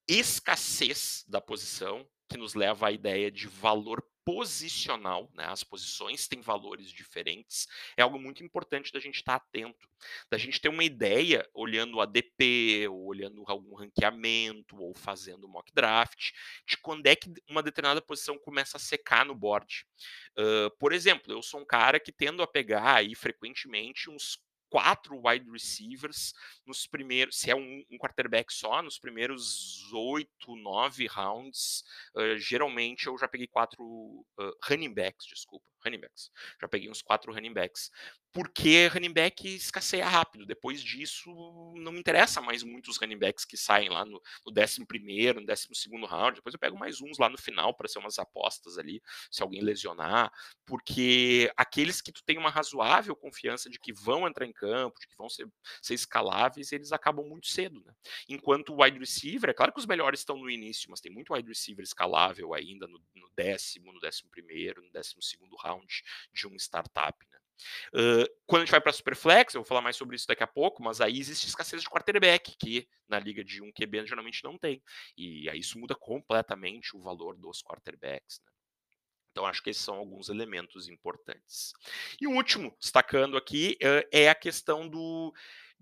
[0.06, 5.44] escassez da posição, que nos leva à ideia de valor posicional, né?
[5.46, 9.88] as posições têm valores diferentes, é algo muito importante da gente estar atento,
[10.30, 15.72] da gente ter uma ideia, olhando o ADP, ou olhando algum ranqueamento, ou fazendo mock
[15.72, 16.32] draft,
[16.66, 19.86] de quando é que uma determinada posição começa a secar no board.
[20.38, 24.40] Uh, por exemplo, eu sou um cara que tendo a pegar aí frequentemente uns
[24.72, 26.32] quatro wide receivers
[26.66, 31.84] nos primeiros, se é um, um quarterback só, nos primeiros oito, nove rounds.
[32.16, 36.30] Uh, geralmente eu já peguei quatro uh, running backs, desculpa, running backs.
[36.60, 37.90] Já peguei uns quatro running backs
[38.32, 40.46] porque running back escasseia rápido.
[40.46, 41.30] Depois disso,
[41.76, 46.06] não me interessa mais muitos running backs que saem lá no, no 11 no 12
[46.08, 46.36] round.
[46.36, 49.60] Depois eu pego mais uns lá no final para ser umas apostas ali, se alguém
[49.60, 50.32] lesionar.
[50.64, 55.06] Porque aqueles que tu tem uma razoável confiança de que vão entrar em campo, de
[55.06, 55.46] que vão ser,
[55.82, 57.82] ser escaláveis, eles acabam muito cedo.
[57.84, 57.92] Né?
[58.28, 61.34] Enquanto o wide receiver, é claro que os melhores estão no início, mas tem muito
[61.34, 65.71] wide receiver escalável ainda no, no décimo, no décimo primeiro, no décimo segundo round
[66.32, 67.16] de um startup.
[67.30, 67.38] Né?
[67.94, 70.46] Uh, quando a gente vai para Superflex, eu vou falar mais sobre isso daqui a
[70.46, 74.58] pouco, mas aí existe escassez de quarterback, que na liga de 1 QB geralmente não
[74.58, 74.82] tem.
[75.16, 78.40] E aí isso muda completamente o valor dos quarterbacks.
[78.44, 78.52] Né?
[79.30, 81.72] Então, acho que esses são alguns elementos importantes.
[82.20, 83.78] E o último, destacando aqui,
[84.12, 85.32] é a questão do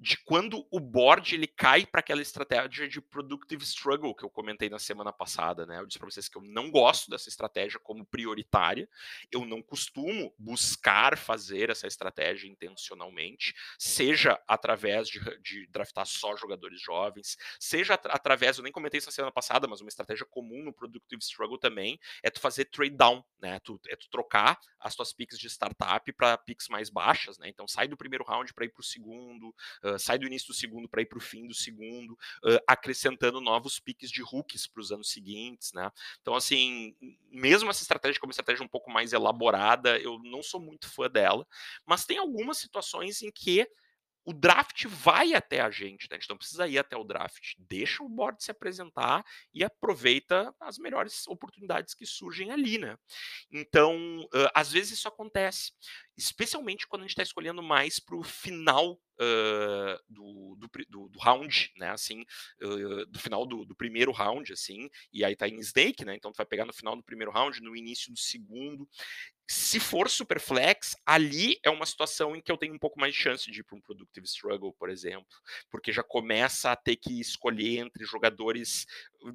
[0.00, 4.70] de quando o board ele cai para aquela estratégia de productive struggle que eu comentei
[4.70, 5.78] na semana passada, né?
[5.78, 8.88] Eu disse para vocês que eu não gosto dessa estratégia como prioritária,
[9.30, 16.80] eu não costumo buscar fazer essa estratégia intencionalmente, seja através de, de draftar só jogadores
[16.80, 20.64] jovens, seja at através, eu nem comentei isso na semana passada, mas uma estratégia comum
[20.64, 23.60] no productive struggle também é tu fazer trade down, né?
[23.60, 27.50] Tu, é tu trocar as tuas picks de startup para picks mais baixas, né?
[27.50, 30.54] Então sai do primeiro round para ir para o segundo, uh, sai do início do
[30.54, 34.80] segundo para ir para o fim do segundo, uh, acrescentando novos piques de rookies para
[34.80, 35.90] os anos seguintes, né?
[36.20, 36.94] Então, assim,
[37.30, 41.46] mesmo essa estratégia como estratégia um pouco mais elaborada, eu não sou muito fã dela,
[41.84, 43.66] mas tem algumas situações em que
[44.24, 46.16] o draft vai até a gente, né?
[46.16, 47.54] a gente não precisa ir até o draft.
[47.58, 52.96] Deixa o board se apresentar e aproveita as melhores oportunidades que surgem ali, né?
[53.50, 55.72] Então, às vezes isso acontece,
[56.16, 59.00] especialmente quando a gente está escolhendo mais para o final
[60.08, 61.90] do, do, do, round, né?
[61.90, 62.24] Assim,
[62.62, 66.14] uh, do final do, do, primeiro round, assim, e aí tá em snake, né?
[66.14, 68.88] Então tu vai pegar no final do primeiro round, no início do segundo.
[69.52, 73.12] Se for super flex, ali é uma situação em que eu tenho um pouco mais
[73.12, 75.26] de chance de ir para um productive struggle, por exemplo,
[75.68, 78.86] porque já começa a ter que escolher entre jogadores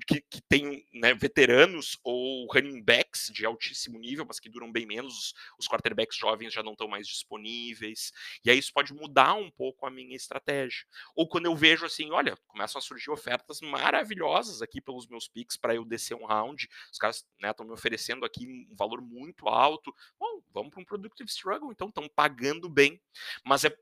[0.08, 4.86] que, que têm né, veteranos ou running backs de altíssimo nível, mas que duram bem
[4.86, 5.34] menos.
[5.60, 8.14] Os quarterbacks jovens já não estão mais disponíveis.
[8.46, 10.86] E aí isso pode mudar um pouco a minha estratégia.
[11.16, 15.58] Ou quando eu vejo assim, olha, começam a surgir ofertas maravilhosas aqui pelos meus picks
[15.58, 16.70] para eu descer um round.
[16.92, 20.86] Os caras estão né, me oferecendo aqui um valor muito alto Bom, vamos para um
[20.86, 23.02] productive struggle, então estão pagando bem.
[23.44, 23.78] Mas, é,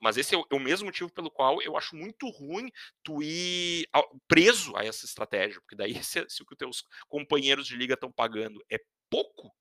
[0.00, 2.70] mas esse é o, é o, mesmo motivo pelo qual eu acho muito ruim
[3.02, 3.88] tu ir
[4.26, 7.94] preso a essa estratégia, porque daí se, se o que os teus companheiros de liga
[7.94, 8.78] estão pagando é
[9.10, 9.54] pouco,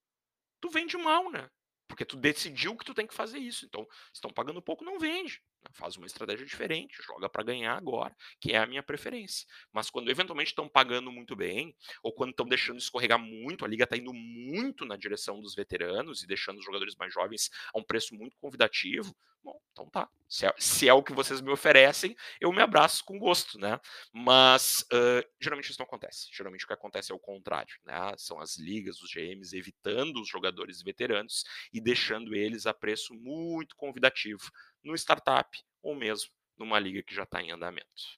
[0.60, 1.50] tu vende mal, né?
[1.88, 3.66] Porque tu decidiu que tu tem que fazer isso.
[3.66, 5.42] Então, estão pagando pouco, não vende.
[5.72, 9.46] Faz uma estratégia diferente, joga para ganhar agora, que é a minha preferência.
[9.74, 13.84] Mas quando eventualmente estão pagando muito bem, ou quando estão deixando escorregar muito, a liga
[13.84, 17.84] está indo muito na direção dos veteranos e deixando os jogadores mais jovens a um
[17.84, 20.10] preço muito convidativo, bom, então tá.
[20.30, 23.78] Se é, se é, o que vocês me oferecem, eu me abraço com gosto, né?
[24.14, 26.30] Mas uh, geralmente isso não acontece.
[26.32, 28.14] Geralmente o que acontece é o contrário, né?
[28.18, 33.76] São as ligas, os GMs evitando os jogadores veteranos e deixando eles a preço muito
[33.76, 34.50] convidativo
[34.82, 38.18] no startup ou mesmo numa liga que já está em andamento.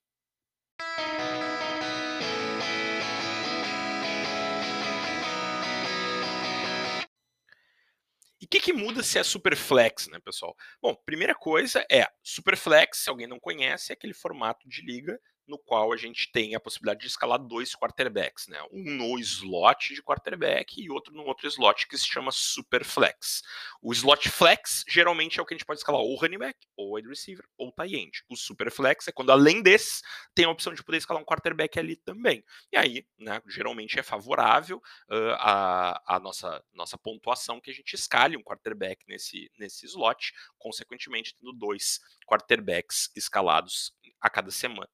[8.47, 10.55] O que, que, muda se é Superflex, né, pessoal?
[10.81, 15.57] Bom, primeira coisa é, Superflex, se alguém não conhece, é aquele formato de liga no
[15.57, 18.59] qual a gente tem a possibilidade de escalar dois quarterbacks, né?
[18.71, 23.41] Um no slot de quarterback e outro no outro slot que se chama super flex.
[23.81, 26.95] O slot flex geralmente é o que a gente pode escalar ou running back, ou
[26.95, 28.23] wide receiver, ou tight end.
[28.29, 30.01] O super flex é quando além desse
[30.35, 32.43] tem a opção de poder escalar um quarterback ali também.
[32.71, 34.77] E aí, né, geralmente é favorável
[35.09, 40.33] uh, a, a nossa, nossa pontuação que a gente escale um quarterback nesse, nesse slot,
[40.57, 44.89] consequentemente tendo dois quarterbacks escalados a cada semana.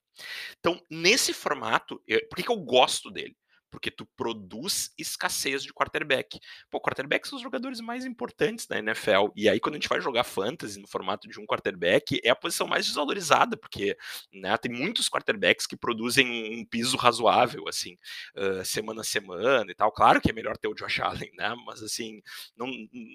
[0.59, 3.35] Então, nesse formato, eu, por que, que eu gosto dele?
[3.73, 6.39] Porque tu produz escassez de quarterback.
[6.69, 9.31] Pô, quarterbacks são os jogadores mais importantes da NFL.
[9.35, 12.35] E aí, quando a gente vai jogar fantasy no formato de um quarterback, é a
[12.35, 13.97] posição mais desvalorizada, porque
[14.31, 17.97] né, tem muitos quarterbacks que produzem um piso razoável, assim,
[18.37, 19.91] uh, semana a semana e tal.
[19.91, 21.55] Claro que é melhor ter o Josh Allen, né?
[21.65, 22.21] Mas assim,
[22.55, 22.67] não,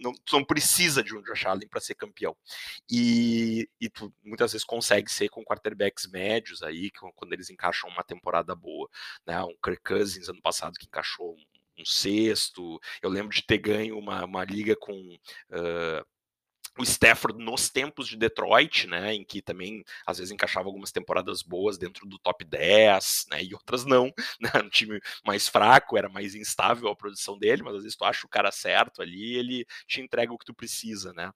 [0.03, 2.37] não, tu não precisa de um Josh Allen para ser campeão.
[2.91, 8.03] E, e tu muitas vezes consegue ser com quarterbacks médios aí, quando eles encaixam uma
[8.03, 8.91] temporada boa,
[9.25, 9.41] né?
[9.45, 11.37] Um Kirk Cousins ano passado que encaixou
[11.79, 12.81] um, sexto.
[13.03, 14.93] Eu lembro de ter ganho uma, uma liga com.
[15.51, 16.05] Uh,
[16.79, 21.43] o Stafford nos tempos de Detroit, né, em que também às vezes encaixava algumas temporadas
[21.43, 26.09] boas dentro do top 10, né, e outras não, né, um time mais fraco, era
[26.09, 29.67] mais instável a produção dele, mas às vezes tu acha o cara certo ali, ele
[29.87, 31.33] te entrega o que tu precisa, né.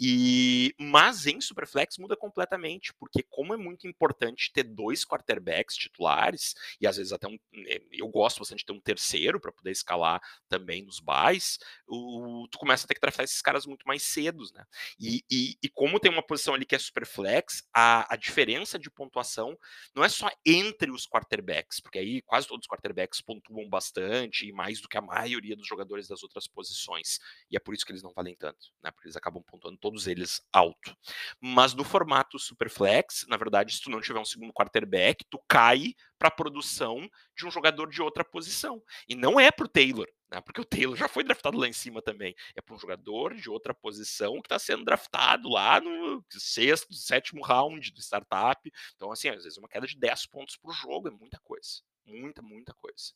[0.00, 6.54] E mas em Superflex muda completamente, porque como é muito importante ter dois quarterbacks titulares
[6.80, 9.70] e às vezes até um, eh, eu gosto bastante de ter um terceiro para poder
[9.70, 14.02] escalar também nos buys, o, tu começa a ter que draftar esses caras muito mais
[14.02, 14.64] cedos, né?
[14.98, 18.78] E, e, e, como tem uma posição ali que é super flex, a, a diferença
[18.78, 19.56] de pontuação
[19.94, 24.52] não é só entre os quarterbacks, porque aí quase todos os quarterbacks pontuam bastante e
[24.52, 27.18] mais do que a maioria dos jogadores das outras posições.
[27.50, 28.90] E é por isso que eles não valem tanto, né?
[28.90, 30.96] Porque eles acabam pontuando todos eles alto.
[31.40, 35.40] Mas no formato super flex, na verdade, se tu não tiver um segundo quarterback, tu
[35.48, 38.82] cai para a produção de um jogador de outra posição.
[39.08, 40.40] E não é pro Taylor, né?
[40.40, 42.34] Porque o Taylor já foi draftado lá em cima também.
[42.54, 47.42] É para um jogador de outra posição que está sendo draftado lá no sexto, sétimo
[47.42, 48.70] round do startup.
[48.94, 51.82] Então, assim, às vezes uma queda de 10 pontos por jogo é muita coisa.
[52.06, 53.12] Muita, muita coisa.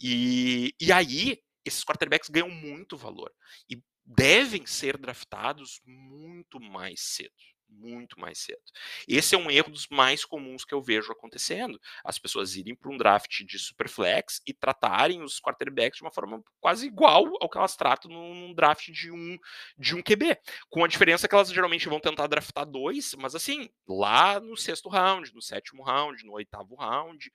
[0.00, 3.32] E, e aí, esses quarterbacks ganham muito valor.
[3.68, 8.62] E devem ser draftados muito mais cedo muito mais cedo.
[9.06, 11.80] Esse é um erro dos mais comuns que eu vejo acontecendo.
[12.04, 16.42] As pessoas irem para um draft de superflex e tratarem os quarterbacks de uma forma
[16.60, 19.38] quase igual ao que elas tratam num draft de um
[19.78, 20.38] de um QB,
[20.68, 24.88] com a diferença que elas geralmente vão tentar draftar dois, mas assim, lá no sexto
[24.88, 27.30] round, no sétimo round, no oitavo round,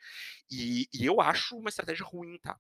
[0.50, 2.58] e, e eu acho uma estratégia ruim, tá?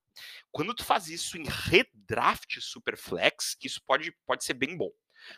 [0.51, 4.91] Quando tu faz isso em redraft superflex, isso pode, pode ser bem bom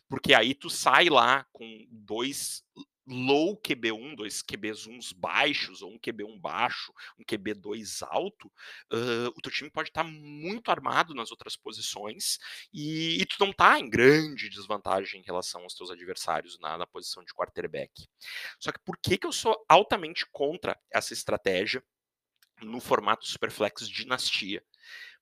[0.07, 2.63] porque aí tu sai lá com dois
[3.05, 8.47] low QB1, dois QB1s baixos, ou um QB1 baixo, um QB2 alto,
[8.91, 12.37] uh, o teu time pode estar tá muito armado nas outras posições
[12.73, 16.87] e, e, tu não tá em grande desvantagem em relação aos teus adversários na, na
[16.87, 18.07] posição de quarterback.
[18.59, 21.83] Só que por que, que eu sou altamente contra essa estratégia
[22.61, 24.63] no formato Superflex Dinastia?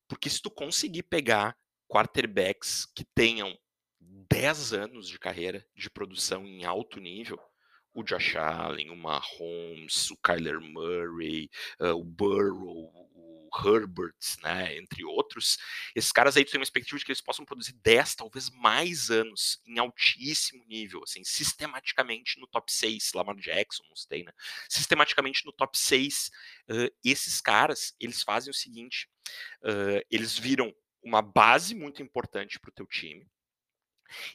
[0.08, 1.58] Porque se tu conseguir pegar
[1.88, 3.58] quarterbacks que tenham
[4.02, 7.40] 10 anos de carreira de produção em alto nível,
[7.94, 11.50] o Josh Allen, o Mahomes, o Kyler Murray,
[11.80, 15.58] uh, o Burrow, o Herbert, né, entre outros,
[15.94, 19.12] esses caras aí tu tem uma expectativa de que eles possam produzir 10, talvez mais
[19.12, 24.32] anos em altíssimo nível, assim, sistematicamente no top 6, Lamar Jackson, não sei, né,
[24.70, 26.32] sistematicamente no top 6,
[26.70, 29.10] uh, esses caras, eles fazem o seguinte,
[29.64, 30.74] uh, eles viram
[31.04, 33.28] uma base muito importante para o teu time,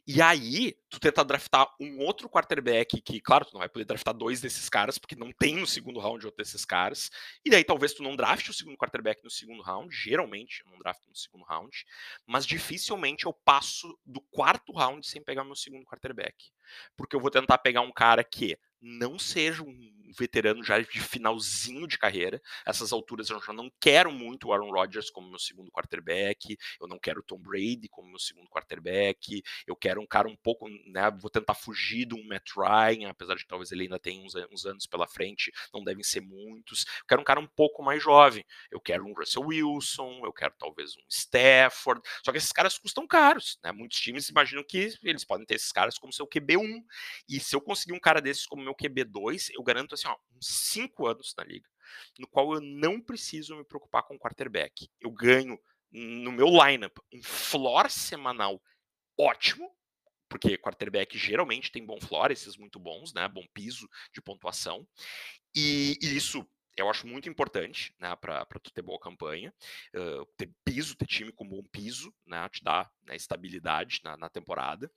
[0.06, 4.14] e aí, tu tenta draftar um outro quarterback que, claro, tu não vai poder draftar
[4.14, 7.10] dois desses caras, porque não tem no segundo round outro desses caras.
[7.44, 9.94] E daí talvez tu não drafte o segundo quarterback no segundo round.
[9.94, 11.84] Geralmente eu não drafto no segundo round.
[12.26, 16.50] Mas dificilmente eu passo do quarto round sem pegar meu segundo quarterback.
[16.96, 21.86] Porque eu vou tentar pegar um cara que não seja um veterano já de finalzinho
[21.86, 22.40] de carreira.
[22.64, 26.88] Essas alturas eu já não quero muito o Aaron Rodgers como meu segundo quarterback, eu
[26.88, 30.68] não quero o Tom Brady como meu segundo quarterback, eu quero um cara um pouco,
[30.86, 34.34] né, vou tentar fugir do Matt Ryan, apesar de que talvez ele ainda tenha uns,
[34.50, 36.84] uns anos pela frente, não devem ser muitos.
[37.00, 40.54] Eu quero um cara um pouco mais jovem, eu quero um Russell Wilson, eu quero
[40.58, 43.72] talvez um Stafford, só que esses caras custam caros, né?
[43.72, 46.82] Muitos times imaginam que eles podem ter esses caras como seu QB1,
[47.28, 50.46] e se eu conseguir um cara desses como meu QB2, eu garanto assim, ó, uns
[50.46, 51.68] 5 anos na liga,
[52.18, 54.88] no qual eu não preciso me preocupar com quarterback.
[55.00, 55.58] Eu ganho
[55.90, 58.60] no meu lineup um floor semanal
[59.18, 59.74] ótimo,
[60.28, 63.28] porque quarterback geralmente tem bom floor, esses muito bons, né?
[63.28, 64.86] Bom piso de pontuação.
[65.54, 66.46] E, e isso
[66.76, 69.52] eu acho muito importante, né, para tu ter boa campanha,
[69.94, 74.28] uh, ter piso, ter time com bom piso, né, te dá né, estabilidade na, na
[74.28, 74.90] temporada.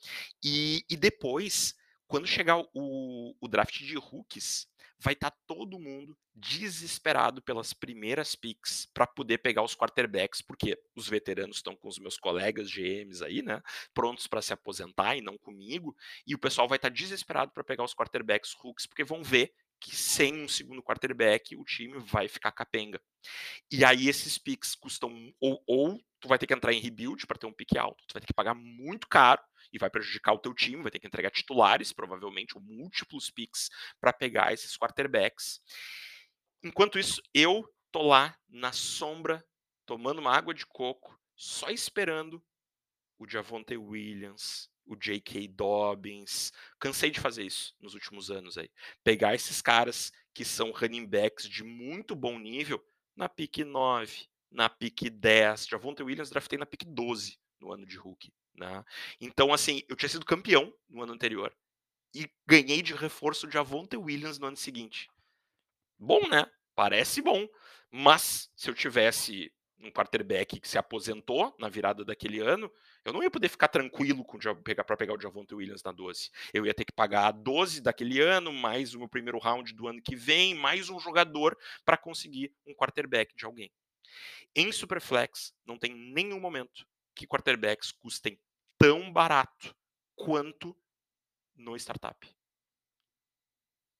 [0.43, 1.73] E, e depois,
[2.09, 4.67] quando chegar o, o draft de rookies,
[4.99, 10.75] vai estar tá todo mundo desesperado pelas primeiras picks para poder pegar os quarterbacks, porque
[10.95, 13.61] os veteranos estão com os meus colegas GMs aí, né,
[13.93, 15.95] prontos para se aposentar e não comigo,
[16.25, 19.53] e o pessoal vai estar tá desesperado para pegar os quarterbacks rookies, porque vão ver
[19.79, 22.99] que sem um segundo quarterback o time vai ficar capenga.
[23.71, 27.37] E aí esses picks custam ou, ou tu vai ter que entrar em rebuild para
[27.37, 29.41] ter um pick alto, tu vai ter que pagar muito caro
[29.71, 33.69] e vai prejudicar o teu time, vai ter que entregar titulares, provavelmente, ou múltiplos picks
[33.99, 35.61] para pegar esses quarterbacks.
[36.63, 39.45] Enquanto isso, eu tô lá na sombra,
[39.85, 42.43] tomando uma água de coco, só esperando
[43.17, 45.47] o Javonte Williams, o J.K.
[45.49, 46.51] Dobbins.
[46.79, 48.69] Cansei de fazer isso nos últimos anos aí.
[49.03, 52.83] Pegar esses caras que são running backs de muito bom nível
[53.15, 55.67] na pick 9, na pick 10.
[55.67, 58.33] Javonte Williams draftei na pick 12 no ano de rookie.
[58.59, 58.83] Né?
[59.21, 61.55] Então, assim, eu tinha sido campeão no ano anterior
[62.13, 65.09] e ganhei de reforço de Javonte Williams no ano seguinte.
[65.97, 66.45] Bom, né?
[66.75, 67.47] Parece bom.
[67.89, 69.51] Mas se eu tivesse
[69.81, 72.69] um quarterback que se aposentou na virada daquele ano,
[73.05, 76.29] eu não ia poder ficar tranquilo com pegar para pegar o Javonte Williams na 12.
[76.53, 79.87] Eu ia ter que pagar a 12 daquele ano, mais o meu primeiro round do
[79.87, 83.71] ano que vem, mais um jogador para conseguir um quarterback de alguém.
[84.53, 86.85] Em Superflex, não tem nenhum momento
[87.15, 88.37] que quarterbacks custem
[88.79, 89.75] tão barato
[90.15, 90.75] quanto
[91.55, 92.27] no startup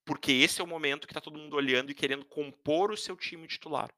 [0.09, 3.15] porque esse é o momento que está todo mundo olhando e querendo compor o seu
[3.15, 3.93] time titular.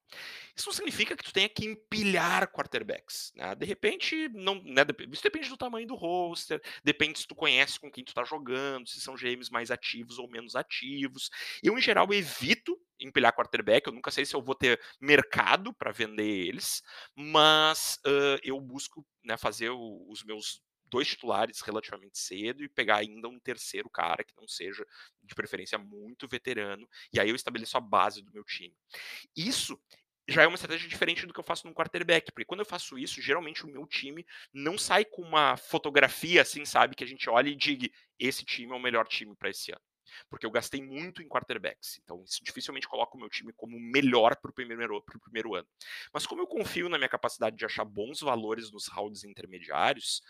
[0.54, 3.32] Isso não significa que tu tenha que empilhar quarterbacks.
[3.34, 3.56] Né?
[3.56, 4.82] De repente, não, né?
[5.10, 8.90] isso depende do tamanho do roster, depende se tu conhece com quem tu está jogando,
[8.90, 11.30] se são GMs mais ativos ou menos ativos.
[11.64, 15.94] Eu, em geral, evito empilhar quarterback, eu nunca sei se eu vou ter mercado para
[15.94, 16.84] vender eles,
[17.16, 20.62] mas uh, eu busco né, fazer o, os meus
[20.92, 24.86] dois titulares relativamente cedo e pegar ainda um terceiro cara que não seja
[25.24, 28.76] de preferência muito veterano, e aí eu estabeleço a base do meu time.
[29.36, 29.82] Isso
[30.28, 32.98] já é uma estratégia diferente do que eu faço num quarterback, porque quando eu faço
[32.98, 37.30] isso, geralmente o meu time não sai com uma fotografia assim, sabe, que a gente
[37.30, 37.90] olha e diga,
[38.20, 39.82] esse time é o melhor time para esse ano.
[40.30, 42.00] Porque eu gastei muito em quarterbacks.
[42.04, 45.68] Então, isso dificilmente coloca o meu time como melhor para o primeiro, primeiro ano.
[46.14, 50.22] Mas como eu confio na minha capacidade de achar bons valores nos rounds intermediários,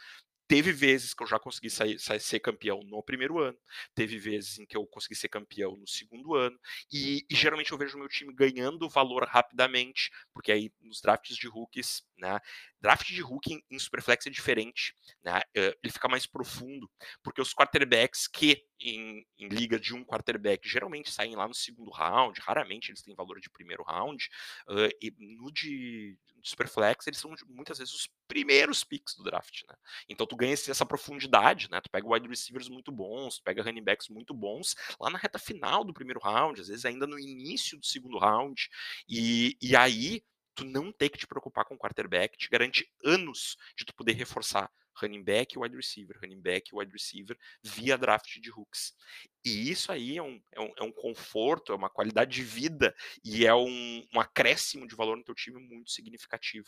[0.52, 3.58] Teve vezes que eu já consegui sair, sair, ser campeão no primeiro ano,
[3.96, 6.60] teve vezes em que eu consegui ser campeão no segundo ano,
[6.92, 11.48] e, e geralmente eu vejo meu time ganhando valor rapidamente, porque aí nos drafts de
[11.48, 12.40] rookies, né?
[12.80, 15.42] Draft de rookie em Superflex é diferente, né?
[15.54, 16.90] Ele fica mais profundo,
[17.24, 21.92] porque os quarterbacks que em, em, liga de um quarterback geralmente saem lá no segundo
[21.92, 24.28] round, raramente eles têm valor de primeiro round,
[24.70, 29.62] uh, e no de, de Superflex eles são muitas vezes os primeiros picks do draft,
[29.68, 29.76] né?
[30.10, 31.82] Então tu ganha essa profundidade, né?
[31.82, 35.38] Tu pega wide receivers muito bons, tu pega running backs muito bons lá na reta
[35.38, 38.70] final do primeiro round, às vezes ainda no início do segundo round,
[39.08, 40.24] e, e aí
[40.62, 44.72] tu não ter que te preocupar com quarterback te garante anos de tu poder reforçar
[45.02, 48.94] running back e wide receiver, running back e wide receiver via draft de hooks.
[49.44, 52.94] E isso aí é um, é um, é um conforto, é uma qualidade de vida
[53.24, 56.68] e é um, um, acréscimo de valor no teu time muito significativo.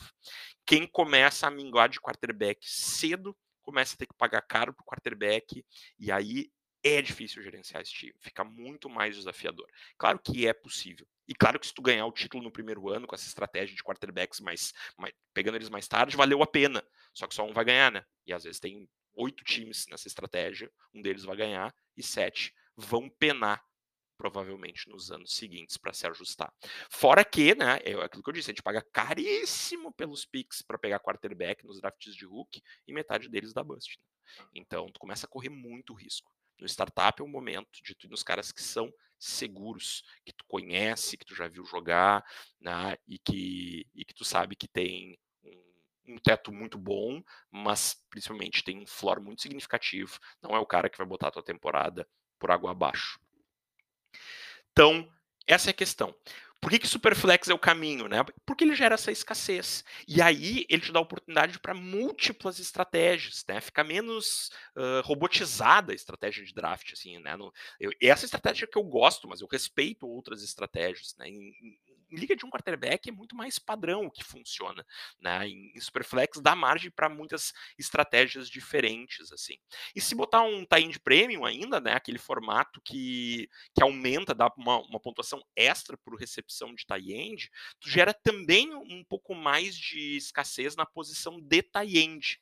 [0.66, 4.86] Quem começa a minguar de quarterback cedo, começa a ter que pagar caro para o
[4.86, 5.64] quarterback,
[6.00, 6.50] e aí
[6.84, 9.68] é difícil gerenciar esse time, fica muito mais desafiador.
[9.98, 11.08] Claro que é possível.
[11.28, 13.84] E claro que se tu ganhar o título no primeiro ano com essa estratégia de
[13.84, 16.84] quarterbacks mais, mais pegando eles mais tarde, valeu a pena.
[17.14, 18.06] Só que só um vai ganhar, né?
[18.26, 23.10] E às vezes tem oito times nessa estratégia, um deles vai ganhar e sete vão
[23.10, 23.64] penar
[24.18, 26.54] provavelmente nos anos seguintes para se ajustar.
[26.90, 30.78] Fora que, né, é aquilo que eu disse, a gente paga caríssimo pelos picks para
[30.78, 34.00] pegar quarterback nos drafts de Hulk e metade deles dá bust.
[34.00, 34.46] Né?
[34.54, 36.32] Então, tu começa a correr muito risco.
[36.64, 38.89] No startup é o momento de tu ir nos caras que são
[39.20, 42.26] seguros, que tu conhece, que tu já viu jogar,
[42.57, 48.01] né, e, que, e que tu sabe que tem um, um teto muito bom, mas
[48.09, 50.18] principalmente tem um floor muito significativo.
[50.41, 52.07] Não é o cara que vai botar a tua temporada
[52.39, 53.20] por água abaixo.
[54.72, 55.14] Então,
[55.45, 56.16] essa é a questão.
[56.64, 58.24] Por que, que Superflex é o caminho, né?
[58.45, 59.84] Porque ele gera essa escassez.
[60.07, 63.59] E aí ele te dá oportunidade para múltiplas estratégias, né?
[63.59, 67.36] Fica menos uh, robotizada a estratégia de draft, assim, né?
[67.36, 71.28] No, eu, essa estratégia que eu gosto, mas eu respeito outras estratégias, né?
[71.28, 71.53] Em,
[72.16, 74.86] liga de um quarterback é muito mais padrão o que funciona,
[75.20, 75.47] né?
[75.47, 79.55] Em, Superflex dá margem para muitas estratégias diferentes, assim.
[79.95, 81.93] E se botar um tie-in premium ainda, né?
[81.93, 87.49] Aquele formato que, que aumenta, dá uma, uma pontuação extra o recepção de tie-end,
[87.80, 92.39] tu gera também um pouco mais de escassez na posição de tie-end.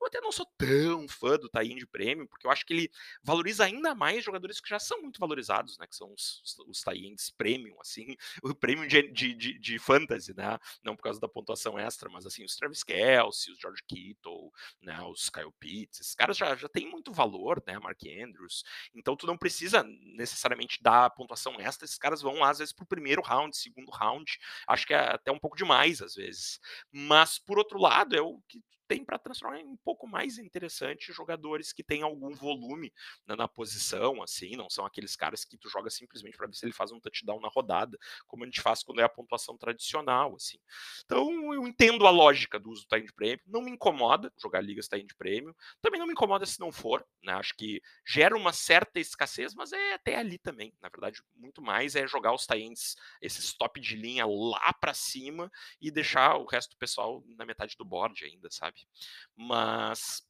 [0.00, 2.90] Eu até não sou tão fã do tie-end premium, porque eu acho que ele
[3.22, 5.86] valoriza ainda mais jogadores que já são muito valorizados, né?
[5.86, 10.58] Que são os, os tie-ends premium, assim, o premium de, de, de, de, fantasy, né?
[10.82, 15.00] Não por causa da pontuação extra, mas assim, os Travis Kelsey, os George Kittle, né?
[15.02, 17.78] Os Kyle Pitts, esses caras já, já têm muito valor, né?
[17.78, 18.62] Mark Andrews.
[18.94, 23.22] Então tu não precisa necessariamente dar pontuação extra, esses caras vão às vezes, pro primeiro
[23.22, 24.38] round, segundo round.
[24.66, 26.60] Acho que é até um pouco demais, às vezes.
[26.92, 31.72] Mas, por outro lado, é o que tem para transformar um pouco mais interessante jogadores
[31.72, 32.92] que têm algum volume
[33.26, 36.64] né, na posição, assim, não são aqueles caras que tu joga simplesmente para ver se
[36.64, 40.34] ele faz um touchdown na rodada, como a gente faz quando é a pontuação tradicional,
[40.36, 40.58] assim.
[41.04, 44.60] Então, eu entendo a lógica do uso do time de prêmio, não me incomoda jogar
[44.60, 47.32] ligas time de prêmio, também não me incomoda se não for, né?
[47.34, 51.96] Acho que gera uma certa escassez, mas é até ali também, na verdade, muito mais
[51.96, 56.70] é jogar os tains, esses top de linha lá para cima e deixar o resto
[56.70, 58.73] do pessoal na metade do board ainda, sabe?
[58.76, 58.90] Sabe?
[59.36, 60.22] Mas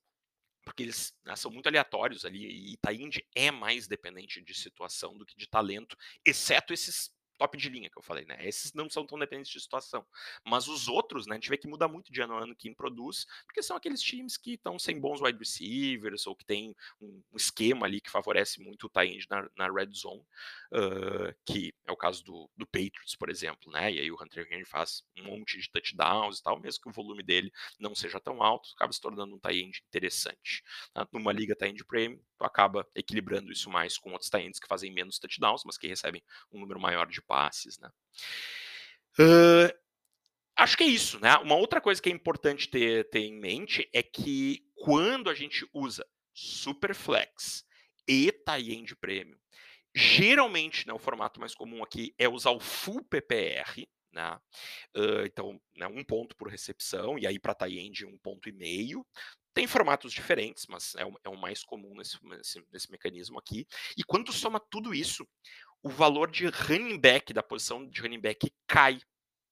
[0.64, 5.26] porque eles né, são muito aleatórios ali, e Taíndi é mais dependente de situação do
[5.26, 8.36] que de talento, exceto esses top de linha que eu falei, né?
[8.40, 10.04] Esses não são tão dependentes de situação.
[10.44, 12.74] Mas os outros, né, a gente vê que muda muito de ano a ano quem
[12.74, 17.22] produz, porque são aqueles times que estão sem bons wide receivers, ou que tem um,
[17.34, 20.24] esquema ali que favorece muito o tie na, na red zone,
[20.72, 23.92] uh, que é o caso do, do Patriots, por exemplo, né?
[23.92, 26.92] E aí o Hunter Henry faz um monte de touchdowns e tal, mesmo que o
[26.92, 30.62] volume dele não seja tão alto, acaba se tornando um tie interessante.
[30.92, 31.06] Tá?
[31.12, 35.62] Numa liga tie premium, acaba equilibrando isso mais com outros tie que fazem menos touchdowns,
[35.64, 36.22] mas que recebem
[36.52, 37.90] um número maior de passes, né?
[39.18, 39.72] Uh,
[40.56, 41.36] acho que é isso, né?
[41.38, 45.66] Uma outra coisa que é importante ter, ter em mente é que quando a gente
[45.72, 47.64] usa Superflex
[48.08, 49.38] e tie-end premium,
[49.94, 54.38] geralmente, né, o formato mais comum aqui é usar o full PPR, né?
[54.96, 59.06] Uh, então, né, um ponto por recepção, e aí para tie-end um ponto e meio.
[59.54, 63.66] Tem formatos diferentes, mas é o, é o mais comum nesse, nesse, nesse, mecanismo aqui.
[63.96, 65.26] E quando soma tudo isso,
[65.80, 69.00] o valor de running back, da posição de running back, cai.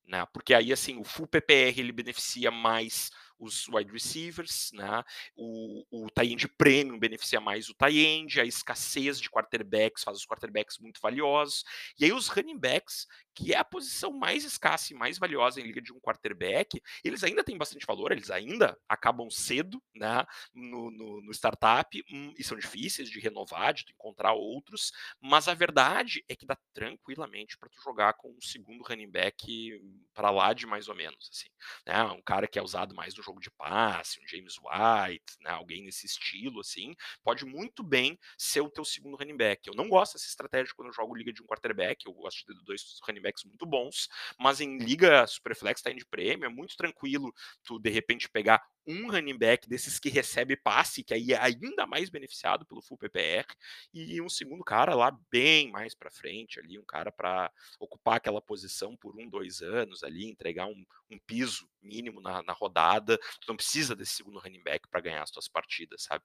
[0.05, 0.27] Né?
[0.33, 3.11] Porque aí, assim, o full PPR ele beneficia mais
[3.43, 5.03] os wide receivers, né?
[5.35, 10.79] O, o tie-end premium beneficia mais o tie-end, a escassez de quarterbacks faz os quarterbacks
[10.79, 11.65] muito valiosos.
[11.99, 15.65] E aí os running backs, que é a posição mais escassa e mais valiosa em
[15.65, 20.25] liga de um quarterback, eles ainda têm bastante valor, eles ainda acabam cedo, né?
[20.55, 25.55] No, no, no startup hum, e são difíceis de renovar, de encontrar outros, mas a
[25.55, 29.81] verdade é que dá tranquilamente para tu jogar com um segundo running back
[30.15, 31.49] para lá de mais ou menos, assim,
[31.87, 32.05] né?
[32.05, 35.51] Um cara que é usado mais no jogo de passe, um James White, né?
[35.51, 39.67] Alguém nesse estilo, assim, pode muito bem ser o teu segundo running back.
[39.69, 42.65] Eu não gosto dessa estratégia quando eu jogo liga de um quarterback, eu gosto de
[42.65, 44.09] dois running backs muito bons,
[44.39, 47.33] mas em liga Superflex, tá de prêmio, é muito tranquilo
[47.65, 51.87] tu de repente pegar um running back desses que recebe passe, que aí é ainda
[51.87, 53.47] mais beneficiado pelo full PPR,
[53.93, 58.41] e um segundo cara lá bem mais para frente, ali, um cara para ocupar aquela
[58.41, 63.19] posição por um, dois anos ali, entregar um, um piso mínimo na, na, rodada.
[63.41, 66.25] Tu não precisa desse segundo running back para ganhar as tuas partidas, sabe?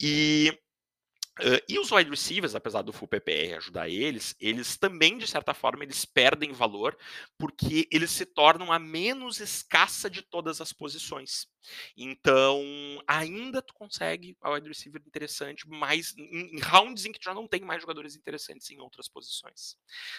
[0.00, 0.56] E
[1.38, 5.52] Uh, e os wide receivers, apesar do full PPR ajudar eles, eles também, de certa
[5.52, 6.96] forma, eles perdem valor
[7.36, 11.46] porque eles se tornam a menos escassa de todas as posições.
[11.96, 12.62] Então,
[13.06, 17.46] ainda tu consegue a wide receiver interessante, mas em, rounds em que tu já não
[17.46, 19.76] tem mais jogadores interessantes em outras posições.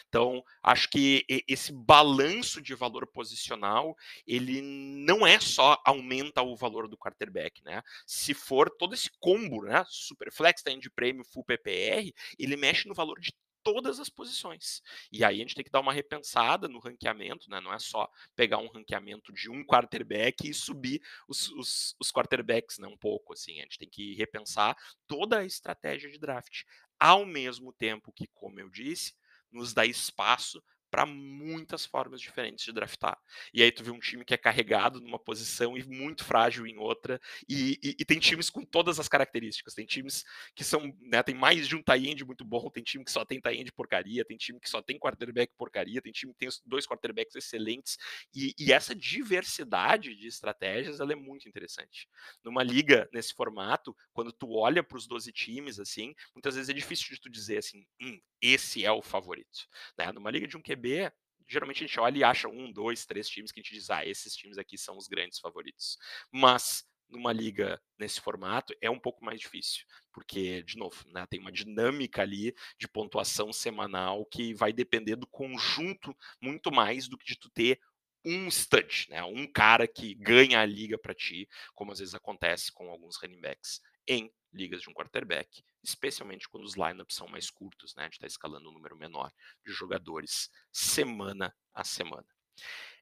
[0.07, 3.95] Então, acho que esse balanço de valor posicional,
[4.25, 7.81] ele não é só aumenta o valor do quarterback, né?
[8.05, 9.83] Se for todo esse combo, né?
[9.87, 13.33] Superflex, de prêmio, full PPR, ele mexe no valor de
[13.73, 14.81] todas as posições.
[15.11, 17.59] E aí a gente tem que dar uma repensada no ranqueamento, né?
[17.59, 22.77] Não é só pegar um ranqueamento de um quarterback e subir os, os, os quarterbacks,
[22.77, 22.87] né?
[22.87, 23.59] Um pouco assim.
[23.59, 26.63] A gente tem que repensar toda a estratégia de draft.
[26.97, 29.13] Ao mesmo tempo que, como eu disse,
[29.51, 30.63] nos dá espaço
[30.97, 33.21] para muitas formas diferentes de draftar.
[33.53, 36.75] E aí tu vê um time que é carregado numa posição e muito frágil em
[36.79, 39.75] outra, e, e, e tem times com todas as características.
[39.75, 40.25] Tem times
[40.55, 43.39] que são, né, tem mais de um tie-end muito bom, tem time que só tem
[43.39, 47.35] tie-end porcaria, tem time que só tem quarterback porcaria, tem time que tem dois quarterbacks
[47.35, 47.95] excelentes,
[48.33, 52.09] e, e essa diversidade de estratégias, ela é muito interessante.
[52.43, 56.73] Numa liga nesse formato, quando tu olha para os 12 times, assim, muitas vezes é
[56.73, 59.67] difícil de tu dizer assim, hum, esse é o favorito.
[59.97, 60.11] Né?
[60.11, 61.11] Numa liga de um QB,
[61.47, 64.05] geralmente a gente olha e acha um, dois, três times que a gente diz, ah,
[64.05, 65.97] esses times aqui são os grandes favoritos.
[66.31, 71.39] Mas numa liga nesse formato é um pouco mais difícil, porque, de novo, né, tem
[71.39, 77.25] uma dinâmica ali de pontuação semanal que vai depender do conjunto muito mais do que
[77.25, 77.79] de tu ter
[78.25, 82.71] um stud, né, um cara que ganha a liga para ti, como às vezes acontece
[82.73, 87.49] com alguns running backs em ligas de um quarterback, especialmente quando os lineups são mais
[87.49, 88.03] curtos, né?
[88.03, 89.31] A gente está escalando um número menor
[89.65, 92.27] de jogadores semana a semana.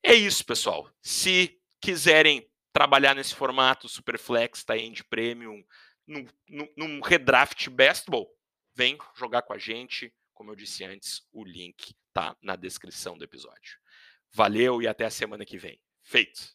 [0.04, 0.92] É isso, pessoal.
[1.02, 5.64] Se quiserem trabalhar nesse formato Superflex, tá End Premium,
[6.06, 8.30] num, num, num redraft Bestball,
[8.76, 10.14] vem jogar com a gente.
[10.34, 13.80] Como eu disse antes, o link tá na descrição do episódio.
[14.34, 15.80] Valeu e até a semana que vem.
[16.04, 16.54] Feito!